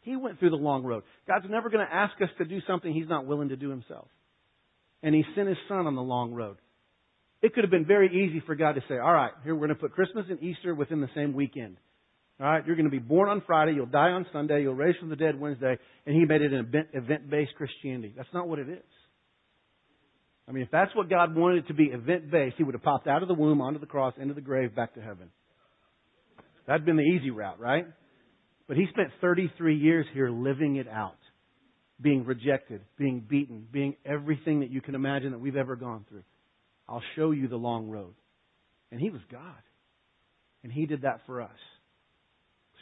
He 0.00 0.16
went 0.16 0.40
through 0.40 0.50
the 0.50 0.56
long 0.56 0.82
road. 0.82 1.04
God's 1.28 1.46
never 1.48 1.70
going 1.70 1.86
to 1.86 1.94
ask 1.94 2.20
us 2.20 2.28
to 2.38 2.44
do 2.44 2.58
something 2.66 2.92
he's 2.92 3.08
not 3.08 3.24
willing 3.24 3.50
to 3.50 3.56
do 3.56 3.70
himself. 3.70 4.08
And 5.02 5.14
he 5.14 5.24
sent 5.36 5.48
his 5.48 5.56
son 5.68 5.86
on 5.86 5.94
the 5.94 6.02
long 6.02 6.32
road. 6.32 6.56
It 7.40 7.54
could 7.54 7.62
have 7.62 7.70
been 7.70 7.86
very 7.86 8.08
easy 8.08 8.42
for 8.44 8.56
God 8.56 8.72
to 8.72 8.82
say, 8.88 8.98
all 8.98 9.12
right, 9.12 9.32
here 9.44 9.54
we're 9.54 9.66
going 9.66 9.76
to 9.76 9.80
put 9.80 9.92
Christmas 9.92 10.26
and 10.28 10.42
Easter 10.42 10.74
within 10.74 11.00
the 11.00 11.08
same 11.14 11.34
weekend. 11.34 11.76
All 12.40 12.46
right, 12.46 12.66
you're 12.66 12.76
going 12.76 12.86
to 12.86 12.90
be 12.90 12.98
born 12.98 13.28
on 13.28 13.42
Friday, 13.46 13.72
you'll 13.74 13.86
die 13.86 14.10
on 14.10 14.26
Sunday, 14.32 14.62
you'll 14.62 14.74
raise 14.74 14.96
from 14.96 15.10
the 15.10 15.16
dead 15.16 15.38
Wednesday, 15.38 15.78
and 16.06 16.16
he 16.16 16.24
made 16.24 16.42
it 16.42 16.52
an 16.52 16.86
event 16.92 17.30
based 17.30 17.54
Christianity. 17.56 18.14
That's 18.16 18.32
not 18.32 18.48
what 18.48 18.58
it 18.58 18.68
is. 18.68 18.82
I 20.48 20.52
mean, 20.52 20.64
if 20.64 20.70
that's 20.70 20.94
what 20.94 21.08
God 21.08 21.34
wanted 21.34 21.64
it 21.64 21.68
to 21.68 21.74
be 21.74 21.84
event 21.84 22.30
based, 22.30 22.56
He 22.58 22.64
would 22.64 22.74
have 22.74 22.82
popped 22.82 23.06
out 23.06 23.22
of 23.22 23.28
the 23.28 23.34
womb, 23.34 23.60
onto 23.60 23.78
the 23.78 23.86
cross, 23.86 24.14
into 24.20 24.34
the 24.34 24.40
grave, 24.40 24.74
back 24.74 24.94
to 24.94 25.00
heaven. 25.00 25.30
That'd 26.66 26.84
been 26.84 26.96
the 26.96 27.02
easy 27.02 27.30
route, 27.30 27.60
right? 27.60 27.86
But 28.66 28.76
He 28.76 28.86
spent 28.90 29.10
33 29.20 29.76
years 29.76 30.06
here 30.12 30.30
living 30.30 30.76
it 30.76 30.88
out, 30.88 31.18
being 32.00 32.24
rejected, 32.24 32.80
being 32.98 33.24
beaten, 33.26 33.66
being 33.70 33.96
everything 34.04 34.60
that 34.60 34.70
you 34.70 34.80
can 34.80 34.94
imagine 34.94 35.30
that 35.30 35.38
we've 35.38 35.56
ever 35.56 35.76
gone 35.76 36.04
through. 36.08 36.24
I'll 36.88 37.02
show 37.14 37.30
you 37.30 37.48
the 37.48 37.56
long 37.56 37.88
road. 37.88 38.14
And 38.90 39.00
He 39.00 39.10
was 39.10 39.20
God. 39.30 39.62
And 40.64 40.72
He 40.72 40.86
did 40.86 41.02
that 41.02 41.20
for 41.24 41.40
us. 41.40 41.50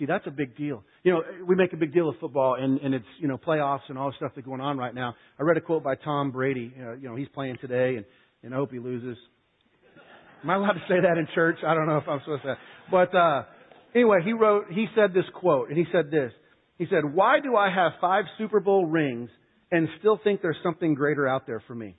See, 0.00 0.06
that's 0.06 0.26
a 0.26 0.30
big 0.30 0.56
deal. 0.56 0.82
You 1.04 1.12
know, 1.12 1.22
we 1.46 1.54
make 1.54 1.74
a 1.74 1.76
big 1.76 1.92
deal 1.92 2.08
of 2.08 2.14
football 2.18 2.56
and, 2.58 2.80
and 2.80 2.94
it's, 2.94 3.04
you 3.18 3.28
know, 3.28 3.36
playoffs 3.36 3.82
and 3.88 3.98
all 3.98 4.08
the 4.08 4.16
stuff 4.16 4.32
that's 4.34 4.46
going 4.46 4.62
on 4.62 4.78
right 4.78 4.94
now. 4.94 5.14
I 5.38 5.42
read 5.42 5.58
a 5.58 5.60
quote 5.60 5.84
by 5.84 5.94
Tom 5.94 6.30
Brady. 6.30 6.72
Uh, 6.74 6.94
you 6.94 7.06
know, 7.06 7.16
he's 7.16 7.28
playing 7.34 7.58
today 7.60 7.96
and, 7.96 8.06
and 8.42 8.54
I 8.54 8.56
hope 8.56 8.72
he 8.72 8.78
loses. 8.78 9.18
Am 10.42 10.48
I 10.48 10.54
allowed 10.54 10.72
to 10.72 10.82
say 10.88 11.02
that 11.02 11.18
in 11.18 11.28
church? 11.34 11.58
I 11.66 11.74
don't 11.74 11.86
know 11.86 11.98
if 11.98 12.08
I'm 12.08 12.20
supposed 12.20 12.44
to. 12.44 12.56
But, 12.90 13.14
uh, 13.14 13.42
anyway, 13.94 14.20
he 14.24 14.32
wrote, 14.32 14.68
he 14.70 14.86
said 14.94 15.12
this 15.12 15.26
quote 15.34 15.68
and 15.68 15.76
he 15.76 15.84
said 15.92 16.10
this. 16.10 16.32
He 16.78 16.86
said, 16.88 17.02
why 17.04 17.40
do 17.40 17.54
I 17.54 17.68
have 17.68 17.92
five 18.00 18.24
Super 18.38 18.60
Bowl 18.60 18.86
rings 18.86 19.28
and 19.70 19.86
still 19.98 20.18
think 20.24 20.40
there's 20.40 20.56
something 20.62 20.94
greater 20.94 21.28
out 21.28 21.46
there 21.46 21.62
for 21.66 21.74
me? 21.74 21.94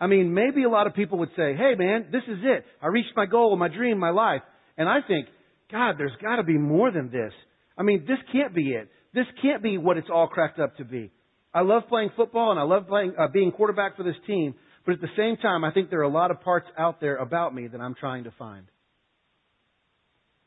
I 0.00 0.08
mean, 0.08 0.34
maybe 0.34 0.64
a 0.64 0.68
lot 0.68 0.88
of 0.88 0.94
people 0.94 1.20
would 1.20 1.30
say, 1.36 1.54
hey 1.54 1.76
man, 1.78 2.08
this 2.10 2.24
is 2.26 2.38
it. 2.42 2.64
I 2.82 2.88
reached 2.88 3.12
my 3.14 3.26
goal, 3.26 3.56
my 3.56 3.68
dream, 3.68 4.00
my 4.00 4.10
life. 4.10 4.42
And 4.76 4.88
I 4.88 4.98
think, 5.06 5.28
God, 5.70 5.96
there's 5.98 6.16
got 6.22 6.36
to 6.36 6.42
be 6.42 6.58
more 6.58 6.90
than 6.90 7.10
this. 7.10 7.32
I 7.76 7.82
mean, 7.82 8.04
this 8.06 8.18
can't 8.32 8.54
be 8.54 8.70
it. 8.70 8.88
This 9.14 9.26
can't 9.42 9.62
be 9.62 9.78
what 9.78 9.96
it's 9.96 10.08
all 10.12 10.28
cracked 10.28 10.58
up 10.58 10.76
to 10.76 10.84
be. 10.84 11.10
I 11.52 11.62
love 11.62 11.84
playing 11.88 12.10
football 12.16 12.50
and 12.50 12.60
I 12.60 12.64
love 12.64 12.86
playing, 12.86 13.14
uh, 13.18 13.28
being 13.28 13.50
quarterback 13.50 13.96
for 13.96 14.02
this 14.02 14.16
team, 14.26 14.54
but 14.84 14.92
at 14.92 15.00
the 15.00 15.08
same 15.16 15.36
time, 15.36 15.64
I 15.64 15.72
think 15.72 15.90
there 15.90 16.00
are 16.00 16.04
a 16.04 16.08
lot 16.08 16.30
of 16.30 16.40
parts 16.42 16.66
out 16.78 17.00
there 17.00 17.16
about 17.16 17.54
me 17.54 17.66
that 17.66 17.80
I'm 17.80 17.94
trying 17.94 18.24
to 18.24 18.32
find. 18.38 18.66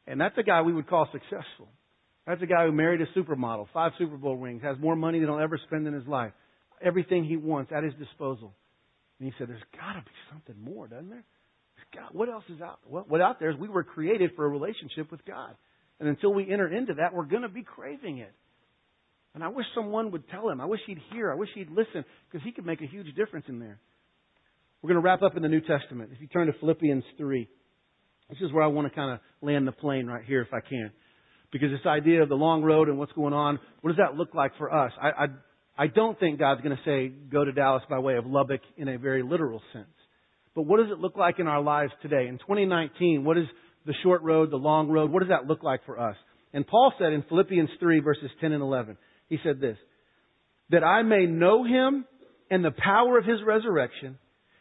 And 0.08 0.22
that's 0.22 0.38
a 0.38 0.44
guy 0.44 0.62
we 0.62 0.74
would 0.74 0.88
call 0.88 1.08
successful. 1.12 1.68
That's 2.26 2.42
a 2.42 2.46
guy 2.46 2.66
who 2.66 2.72
married 2.72 3.02
a 3.02 3.08
supermodel, 3.20 3.68
five 3.74 3.92
Super 3.98 4.18
Bowl 4.18 4.38
rings, 4.38 4.62
has 4.62 4.78
more 4.80 4.96
money 4.96 5.20
than 5.20 5.30
he'll 5.30 5.40
ever 5.40 5.60
spend 5.66 5.88
in 5.88 5.94
his 5.94 6.08
life. 6.08 6.32
Everything 6.82 7.26
he 7.26 7.38
wants 7.38 7.72
at 7.76 7.84
his 7.84 7.94
disposal. 7.96 8.54
And 9.20 9.28
he 9.28 9.34
said, 9.38 9.50
there's 9.50 9.62
got 9.74 9.94
to 9.94 10.02
be 10.02 10.12
something 10.32 10.64
more, 10.64 10.88
doesn't 10.88 11.10
there? 11.10 11.26
God, 11.94 12.10
what 12.12 12.30
else 12.30 12.44
is 12.54 12.62
out? 12.62 12.80
Well, 12.88 13.06
what 13.08 13.22
out 13.22 13.40
there 13.40 13.50
is 13.50 13.58
we 13.58 13.70
were 13.70 13.84
created 13.84 14.32
for 14.36 14.46
a 14.46 14.50
relationship 14.50 15.12
with 15.12 15.24
God. 15.26 15.56
And 16.00 16.08
until 16.08 16.34
we 16.34 16.50
enter 16.52 16.68
into 16.68 16.96
that, 16.96 17.14
we're 17.14 17.26
going 17.26 17.42
to 17.42 17.50
be 17.50 17.64
craving 17.64 18.20
it. 18.20 18.34
And 19.36 19.44
I 19.44 19.50
wish 19.50 19.66
someone 19.76 20.12
would 20.12 20.28
tell 20.30 20.50
him. 20.50 20.60
I 20.60 20.66
wish 20.66 20.80
he'd 20.88 21.00
hear. 21.12 21.32
I 21.32 21.36
wish 21.36 21.50
he'd 21.54 21.70
listen 21.70 22.04
because 22.32 22.44
he 22.44 22.52
could 22.52 22.66
make 22.66 22.82
a 22.82 22.88
huge 22.88 23.14
difference 23.16 23.46
in 23.48 23.60
there. 23.60 23.80
We're 24.82 24.90
going 24.90 25.02
to 25.02 25.06
wrap 25.06 25.22
up 25.22 25.36
in 25.36 25.44
the 25.44 25.50
New 25.50 25.62
Testament. 25.62 26.12
If 26.14 26.22
you 26.22 26.28
turn 26.28 26.48
to 26.48 26.54
Philippians 26.60 27.04
3, 27.18 27.48
this 28.30 28.40
is 28.42 28.52
where 28.54 28.64
I 28.64 28.68
want 28.68 28.88
to 28.88 28.96
kind 28.96 29.14
of 29.14 29.20
land 29.42 29.68
the 29.68 29.72
plane 29.72 30.08
right 30.08 30.24
here 30.26 30.42
if 30.42 30.54
I 30.54 30.62
can. 30.62 30.92
Because 31.52 31.70
this 31.72 31.86
idea 31.86 32.24
of 32.24 32.30
the 32.30 32.36
long 32.36 32.64
road 32.64 32.88
and 32.88 32.98
what's 32.98 33.12
going 33.12 33.34
on, 33.34 33.60
what 33.82 33.92
does 33.92 33.98
that 33.98 34.16
look 34.16 34.34
like 34.34 34.52
for 34.58 34.74
us? 34.74 34.92
I, 35.02 35.10
I, 35.10 35.26
I 35.78 35.88
don't 35.88 36.20
think 36.20 36.40
God's 36.40 36.62
going 36.62 36.76
to 36.76 36.84
say, 36.84 37.10
go 37.10 37.44
to 37.44 37.52
Dallas 37.52 37.84
by 37.90 38.00
way 38.00 38.16
of 38.16 38.26
Lubbock 38.26 38.62
in 38.78 38.88
a 38.88 38.98
very 38.98 39.24
literal 39.24 39.62
sense. 39.74 39.88
But 40.56 40.64
what 40.64 40.78
does 40.78 40.92
it 40.92 41.00
look 41.00 41.16
like 41.16 41.40
in 41.40 41.48
our 41.48 41.62
lives 41.62 41.92
today? 42.02 42.28
In 42.28 42.38
2019, 42.38 43.24
what 43.24 43.38
is 43.38 43.46
the 43.86 43.94
short 44.04 44.22
road, 44.24 44.52
the 44.52 44.58
long 44.58 44.90
road? 44.90 45.12
What 45.12 45.20
does 45.20 45.30
that 45.30 45.48
look 45.48 45.64
like 45.64 45.86
for 45.86 46.00
us? 46.00 46.16
And 46.54 46.66
Paul 46.66 46.94
said 46.98 47.14
in 47.14 47.24
Philippians 47.30 47.70
3 47.80 48.00
verses 48.00 48.30
10 48.42 48.52
and 48.52 48.62
11, 48.62 48.98
he 49.30 49.38
said 49.44 49.60
this, 49.62 49.78
that 50.70 50.84
I 50.84 51.04
may 51.04 51.26
know 51.26 51.64
him 51.64 52.06
and 52.50 52.64
the 52.64 52.72
power 52.72 53.18
of 53.18 53.26
his 53.26 53.40
resurrection 53.46 54.18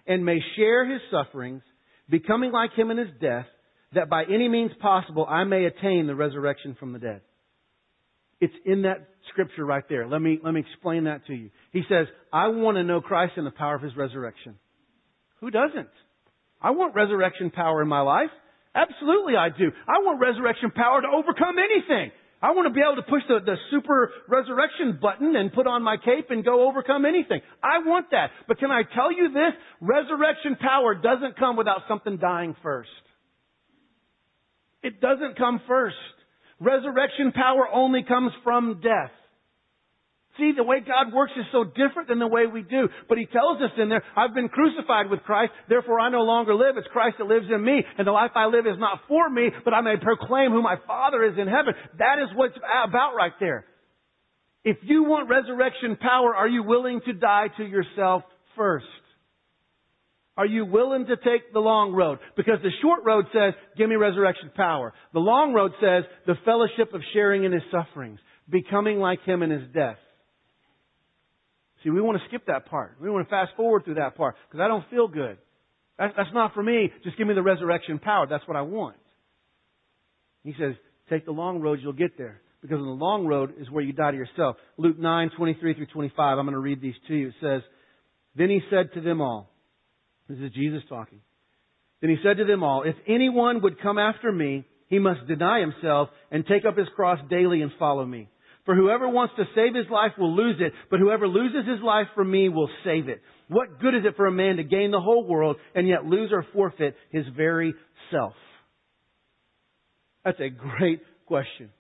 and 0.07 0.25
may 0.25 0.39
share 0.57 0.91
his 0.91 1.01
sufferings, 1.11 1.63
becoming 2.09 2.53
like 2.53 2.73
him 2.75 2.91
in 2.91 2.99
his 2.99 3.09
death, 3.21 3.47
that 3.95 4.11
by 4.11 4.25
any 4.25 4.49
means 4.49 4.71
possible 4.81 5.27
I 5.29 5.45
may 5.45 5.65
attain 5.65 6.07
the 6.07 6.15
resurrection 6.15 6.77
from 6.79 6.93
the 6.93 6.99
dead. 6.99 7.21
It's 8.41 8.55
in 8.65 8.83
that 8.83 9.09
scripture 9.31 9.65
right 9.65 9.85
there. 9.89 10.07
Let 10.07 10.21
me, 10.21 10.39
let 10.43 10.53
me 10.53 10.61
explain 10.61 11.05
that 11.05 11.27
to 11.27 11.35
you. 11.35 11.51
He 11.73 11.83
says, 11.89 12.07
I 12.33 12.49
want 12.49 12.77
to 12.77 12.85
know 12.85 13.01
Christ 13.01 13.33
and 13.37 13.47
the 13.47 13.51
power 13.51 13.75
of 13.75 13.83
his 13.83 13.97
resurrection. 13.97 14.57
Who 15.41 15.51
doesn't? 15.51 15.89
I 16.61 16.71
want 16.71 16.95
resurrection 16.95 17.51
power 17.51 17.83
in 17.83 17.89
my 17.89 18.01
life. 18.01 18.31
Absolutely 18.75 19.37
I 19.37 19.49
do. 19.49 19.71
I 19.87 19.99
want 20.03 20.21
resurrection 20.21 20.71
power 20.71 21.01
to 21.01 21.09
overcome 21.09 21.57
anything. 21.59 22.11
I 22.41 22.53
want 22.53 22.69
to 22.69 22.75
be 22.75 22.81
able 22.81 23.03
to 23.03 23.09
push 23.09 23.23
the, 23.27 23.41
the 23.45 23.57
super 23.71 24.11
resurrection 24.29 24.99
button 25.03 25.35
and 25.35 25.53
put 25.53 25.67
on 25.67 25.83
my 25.83 25.97
cape 25.97 26.31
and 26.31 26.45
go 26.45 26.69
overcome 26.69 27.05
anything. 27.05 27.41
I 27.63 27.79
want 27.79 28.13
that. 28.13 28.31
But 28.47 28.59
can 28.59 28.71
I 28.71 28.83
tell 28.95 29.13
you 29.13 29.33
this? 29.33 29.53
Resurrection 29.81 30.57
power 30.61 30.95
doesn't 30.95 31.37
come 31.37 31.57
without 31.57 31.83
something 31.89 32.17
dying 32.19 32.55
first. 32.63 32.91
It 34.85 35.01
doesn't 35.01 35.37
come 35.37 35.61
first. 35.67 35.97
Resurrection 36.61 37.33
power 37.33 37.67
only 37.73 38.05
comes 38.05 38.31
from 38.45 38.81
death. 38.83 39.11
See, 40.39 40.53
the 40.57 40.63
way 40.63 40.79
God 40.79 41.13
works 41.13 41.33
is 41.37 41.45
so 41.51 41.65
different 41.65 42.09
than 42.09 42.21
the 42.21 42.27
way 42.27 42.47
we 42.47 42.63
do. 42.63 42.89
But 43.09 43.19
He 43.19 43.27
tells 43.27 43.61
us 43.61 43.73
in 43.77 43.89
there, 43.89 44.05
I've 44.17 44.35
been 44.35 44.49
crucified 44.49 45.11
with 45.11 45.25
Christ, 45.25 45.53
therefore 45.69 45.99
I 45.99 46.11
no 46.11 46.23
longer 46.23 46.55
live. 46.55 46.77
It's 46.77 46.87
Christ 46.93 47.17
that 47.19 47.27
lives 47.27 47.47
in 47.53 47.63
me. 47.63 47.83
And 47.99 48.07
the 48.07 48.13
life 48.13 48.31
I 48.37 48.47
live 48.47 48.67
is 48.67 48.79
not 48.79 49.01
for 49.09 49.29
me, 49.29 49.51
but 49.65 49.75
I 49.75 49.81
may 49.81 49.97
proclaim 50.01 50.53
who 50.53 50.63
my 50.63 50.77
Father 50.87 51.25
is 51.25 51.35
in 51.37 51.49
heaven. 51.49 51.75
That 51.99 52.23
is 52.23 52.29
what's 52.37 52.57
about 52.57 53.15
right 53.17 53.33
there. 53.41 53.65
If 54.65 54.79
you 54.83 55.05
want 55.05 55.29
resurrection 55.29 55.97
power, 55.97 56.35
are 56.37 56.49
you 56.49 56.63
willing 56.63 57.01
to 57.07 57.13
die 57.13 57.47
to 57.57 57.65
yourself 57.65 58.23
first? 58.57 58.87
Are 60.37 60.47
you 60.47 60.65
willing 60.67 61.07
to 61.07 61.17
take 61.17 61.53
the 61.53 61.59
long 61.59 61.93
road? 61.93 62.21
Because 62.37 62.59
the 62.63 62.71
short 62.81 63.01
road 63.05 63.25
says, 63.33 63.55
give 63.77 63.89
me 63.89 63.97
resurrection 63.97 64.53
power. 64.55 64.93
The 65.13 65.19
long 65.19 65.53
road 65.53 65.73
says, 65.81 66.05
the 66.27 66.37
fellowship 66.45 66.95
of 66.95 67.01
sharing 67.13 67.43
in 67.43 67.51
his 67.51 67.63
sufferings, 67.73 68.21
becoming 68.49 68.99
like 69.01 69.23
him 69.25 69.43
in 69.43 69.51
his 69.51 69.69
death. 69.75 69.97
See, 71.83 71.91
we 71.91 72.01
want 72.01 72.19
to 72.19 72.25
skip 72.29 72.47
that 72.47 72.67
part. 72.67 72.97
We 73.01 73.11
want 73.11 73.27
to 73.27 73.31
fast 73.31 73.53
forward 73.57 73.85
through 73.85 73.95
that 73.95 74.17
part 74.17 74.37
because 74.49 74.63
I 74.63 74.69
don't 74.69 74.85
feel 74.91 75.09
good. 75.09 75.39
That's, 75.99 76.33
not 76.33 76.55
for 76.55 76.63
me. 76.63 76.93
Just 77.03 77.19
give 77.19 77.27
me 77.27 77.35
the 77.35 77.43
resurrection 77.43 77.99
power. 77.99 78.27
That's 78.29 78.47
what 78.47 78.57
I 78.57 78.63
want. 78.63 78.97
He 80.45 80.55
says, 80.59 80.75
take 81.11 81.25
the 81.25 81.33
long 81.33 81.61
road, 81.61 81.81
you'll 81.83 81.93
get 81.93 82.17
there. 82.17 82.41
Because 82.63 82.79
on 82.79 82.87
the 82.87 83.05
long 83.05 83.27
road 83.27 83.55
is 83.61 83.71
where 83.71 83.83
you 83.83 83.93
die 83.93 84.13
to 84.13 84.17
yourself. 84.17 84.57
Luke 84.77 84.99
9, 84.99 85.31
23 85.37 85.75
through 85.75 85.87
25. 85.87 86.39
I'm 86.39 86.45
going 86.45 86.53
to 86.53 86.61
read 86.61 86.81
these 86.81 86.95
to 87.09 87.15
you. 87.15 87.29
It 87.29 87.35
says, 87.41 87.63
Then 88.37 88.49
he 88.49 88.61
said 88.71 88.93
to 88.95 89.01
them 89.01 89.21
all, 89.21 89.51
this 90.29 90.39
is 90.39 90.53
Jesus 90.53 90.83
talking. 90.89 91.21
Then 92.01 92.11
he 92.11 92.17
said 92.23 92.37
to 92.37 92.45
them 92.45 92.63
all, 92.63 92.83
If 92.83 92.97
anyone 93.07 93.63
would 93.63 93.81
come 93.81 93.99
after 93.99 94.31
me, 94.31 94.65
he 94.89 94.99
must 94.99 95.27
deny 95.27 95.61
himself 95.61 96.09
and 96.31 96.47
take 96.47 96.65
up 96.65 96.77
his 96.77 96.89
cross 96.95 97.19
daily 97.31 97.63
and 97.63 97.73
follow 97.79 98.05
me. 98.05 98.29
For 98.69 98.75
whoever 98.75 99.09
wants 99.09 99.33
to 99.39 99.45
save 99.55 99.75
his 99.75 99.87
life 99.91 100.13
will 100.19 100.37
lose 100.37 100.57
it, 100.61 100.75
but 100.91 101.01
whoever 101.01 101.27
loses 101.27 101.67
his 101.67 101.81
life 101.83 102.09
for 102.15 102.23
me 102.23 102.51
will 102.51 102.69
save 102.85 103.09
it. 103.09 103.23
What 103.49 103.81
good 103.81 103.95
is 103.95 104.03
it 104.05 104.15
for 104.15 104.27
a 104.27 104.31
man 104.31 104.57
to 104.57 104.63
gain 104.63 104.91
the 104.91 105.01
whole 105.01 105.27
world 105.27 105.57
and 105.75 105.89
yet 105.89 106.05
lose 106.05 106.29
or 106.35 106.45
forfeit 106.53 106.95
his 107.11 107.25
very 107.35 107.73
self? 108.11 108.35
That's 110.23 110.39
a 110.41 110.51
great 110.51 111.01
question. 111.25 111.71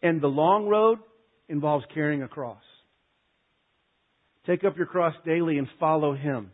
And 0.00 0.20
the 0.20 0.28
long 0.28 0.68
road 0.68 1.00
involves 1.48 1.84
carrying 1.92 2.22
a 2.22 2.28
cross. 2.28 2.62
Take 4.46 4.62
up 4.62 4.76
your 4.76 4.86
cross 4.86 5.16
daily 5.26 5.58
and 5.58 5.66
follow 5.80 6.14
him. 6.14 6.52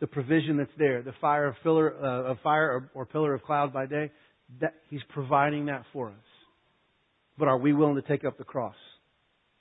The 0.00 0.06
provision 0.06 0.56
that's 0.56 0.70
there, 0.78 1.02
the 1.02 1.12
fire 1.20 1.48
of, 1.48 1.56
uh, 1.62 2.34
fire 2.42 2.72
or, 2.72 2.90
or 3.02 3.04
pillar 3.04 3.34
of 3.34 3.42
cloud 3.42 3.74
by 3.74 3.84
day, 3.84 4.10
that 4.62 4.72
he's 4.88 5.02
providing 5.10 5.66
that 5.66 5.82
for 5.92 6.08
us. 6.08 6.25
But 7.38 7.48
are 7.48 7.58
we 7.58 7.72
willing 7.72 7.96
to 7.96 8.02
take 8.02 8.24
up 8.24 8.38
the 8.38 8.44
cross? 8.44 8.76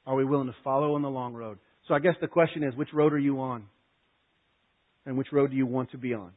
Are 0.06 0.16
we 0.16 0.26
willing 0.26 0.48
to 0.48 0.56
follow 0.64 0.96
on 0.96 1.02
the 1.02 1.10
long 1.10 1.34
road? 1.34 1.58
So 1.88 1.94
I 1.94 2.00
guess 2.00 2.16
the 2.22 2.28
question 2.28 2.64
is, 2.64 2.76
which 2.76 2.94
road 2.94 3.14
are 3.14 3.20
you 3.20 3.42
on? 3.42 3.66
And 5.06 5.18
which 5.18 5.28
road 5.32 5.52
do 5.52 5.58
you 5.58 5.66
want 5.66 5.92
to 5.92 5.98
be 5.98 6.14
on? 6.14 6.32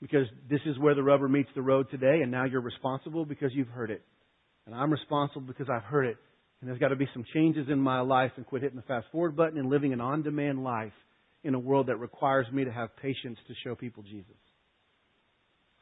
Because 0.00 0.26
this 0.48 0.60
is 0.66 0.78
where 0.78 0.94
the 0.94 1.02
rubber 1.02 1.28
meets 1.28 1.48
the 1.54 1.62
road 1.62 1.90
today, 1.90 2.20
and 2.22 2.30
now 2.30 2.44
you're 2.44 2.60
responsible 2.60 3.24
because 3.24 3.50
you've 3.52 3.68
heard 3.68 3.90
it. 3.90 4.02
And 4.66 4.74
I'm 4.74 4.90
responsible 4.90 5.42
because 5.42 5.68
I've 5.70 5.82
heard 5.82 6.06
it. 6.06 6.16
And 6.60 6.68
there's 6.68 6.78
got 6.78 6.88
to 6.88 6.96
be 6.96 7.08
some 7.12 7.24
changes 7.32 7.68
in 7.70 7.78
my 7.78 8.00
life 8.00 8.32
and 8.36 8.46
quit 8.46 8.62
hitting 8.62 8.76
the 8.76 8.82
fast 8.82 9.06
forward 9.10 9.36
button 9.36 9.58
and 9.58 9.70
living 9.70 9.92
an 9.92 10.00
on 10.00 10.22
demand 10.22 10.62
life 10.62 10.92
in 11.44 11.54
a 11.54 11.58
world 11.58 11.86
that 11.86 11.96
requires 11.96 12.46
me 12.52 12.64
to 12.64 12.72
have 12.72 12.94
patience 12.96 13.38
to 13.46 13.54
show 13.64 13.74
people 13.74 14.02
Jesus. 14.02 14.26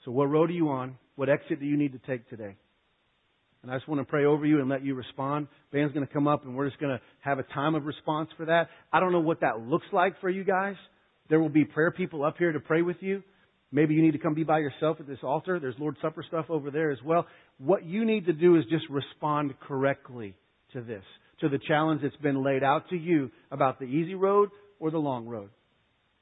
So, 0.04 0.12
what 0.12 0.30
road 0.30 0.50
are 0.50 0.54
you 0.54 0.68
on? 0.68 0.98
What 1.16 1.28
exit 1.28 1.60
do 1.60 1.66
you 1.66 1.76
need 1.76 1.92
to 1.92 1.98
take 2.06 2.28
today? 2.28 2.56
And 3.66 3.74
I 3.74 3.78
just 3.78 3.88
want 3.88 4.00
to 4.00 4.04
pray 4.04 4.26
over 4.26 4.46
you 4.46 4.60
and 4.60 4.68
let 4.68 4.84
you 4.84 4.94
respond. 4.94 5.48
Band's 5.72 5.92
going 5.92 6.06
to 6.06 6.12
come 6.12 6.28
up 6.28 6.44
and 6.44 6.54
we're 6.54 6.68
just 6.68 6.80
going 6.80 6.96
to 6.96 7.02
have 7.18 7.40
a 7.40 7.42
time 7.42 7.74
of 7.74 7.84
response 7.84 8.30
for 8.36 8.46
that. 8.46 8.68
I 8.92 9.00
don't 9.00 9.10
know 9.10 9.18
what 9.18 9.40
that 9.40 9.58
looks 9.58 9.86
like 9.92 10.20
for 10.20 10.30
you 10.30 10.44
guys. 10.44 10.76
There 11.28 11.40
will 11.40 11.48
be 11.48 11.64
prayer 11.64 11.90
people 11.90 12.24
up 12.24 12.36
here 12.38 12.52
to 12.52 12.60
pray 12.60 12.82
with 12.82 12.98
you. 13.00 13.24
Maybe 13.72 13.94
you 13.94 14.02
need 14.02 14.12
to 14.12 14.18
come 14.18 14.34
be 14.34 14.44
by 14.44 14.60
yourself 14.60 14.98
at 15.00 15.08
this 15.08 15.18
altar. 15.24 15.58
There's 15.58 15.74
Lord's 15.80 15.98
Supper 16.00 16.24
stuff 16.28 16.46
over 16.48 16.70
there 16.70 16.92
as 16.92 16.98
well. 17.04 17.26
What 17.58 17.84
you 17.84 18.04
need 18.04 18.26
to 18.26 18.32
do 18.32 18.54
is 18.54 18.62
just 18.70 18.84
respond 18.88 19.54
correctly 19.66 20.36
to 20.72 20.80
this, 20.80 21.02
to 21.40 21.48
the 21.48 21.58
challenge 21.66 22.02
that's 22.02 22.14
been 22.22 22.44
laid 22.44 22.62
out 22.62 22.88
to 22.90 22.96
you 22.96 23.32
about 23.50 23.80
the 23.80 23.86
easy 23.86 24.14
road 24.14 24.50
or 24.78 24.92
the 24.92 24.98
long 24.98 25.26
road. 25.26 25.50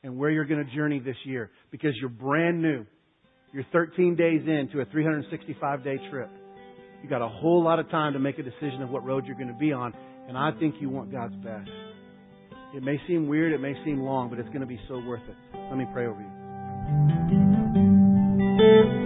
and 0.02 0.16
where 0.16 0.30
you're 0.30 0.46
going 0.46 0.64
to 0.64 0.74
journey 0.74 0.98
this 0.98 1.16
year 1.26 1.50
because 1.70 1.92
you're 2.00 2.09
brand 2.09 2.62
new. 2.62 2.87
You're 3.52 3.66
13 3.70 4.16
days 4.16 4.40
into 4.46 4.80
a 4.80 4.87
365 4.87 5.85
day 5.85 5.98
trip. 6.11 6.30
You 7.05 7.11
got 7.11 7.21
a 7.21 7.29
whole 7.29 7.62
lot 7.62 7.79
of 7.79 7.90
time 7.90 8.14
to 8.14 8.19
make 8.19 8.38
a 8.38 8.43
decision 8.43 8.81
of 8.81 8.88
what 8.88 9.05
road 9.05 9.27
you're 9.27 9.37
going 9.37 9.49
to 9.49 9.53
be 9.53 9.75
on, 9.75 9.93
and 10.27 10.38
I 10.38 10.53
think 10.59 10.77
you 10.81 10.88
want 10.88 11.12
God's 11.12 11.35
best. 11.35 11.69
It 12.75 12.83
may 12.83 12.99
seem 13.07 13.29
weird, 13.29 13.53
it 13.53 13.61
may 13.61 13.75
seem 13.85 14.01
long, 14.01 14.31
but 14.31 14.38
it's 14.38 14.49
going 14.49 14.62
to 14.62 14.67
be 14.67 14.81
so 14.88 15.03
worth 15.07 15.21
it. 15.29 15.37
Let 15.69 15.77
me 15.77 15.85
pray 15.93 16.07
over 16.07 16.23
you. 18.99 19.04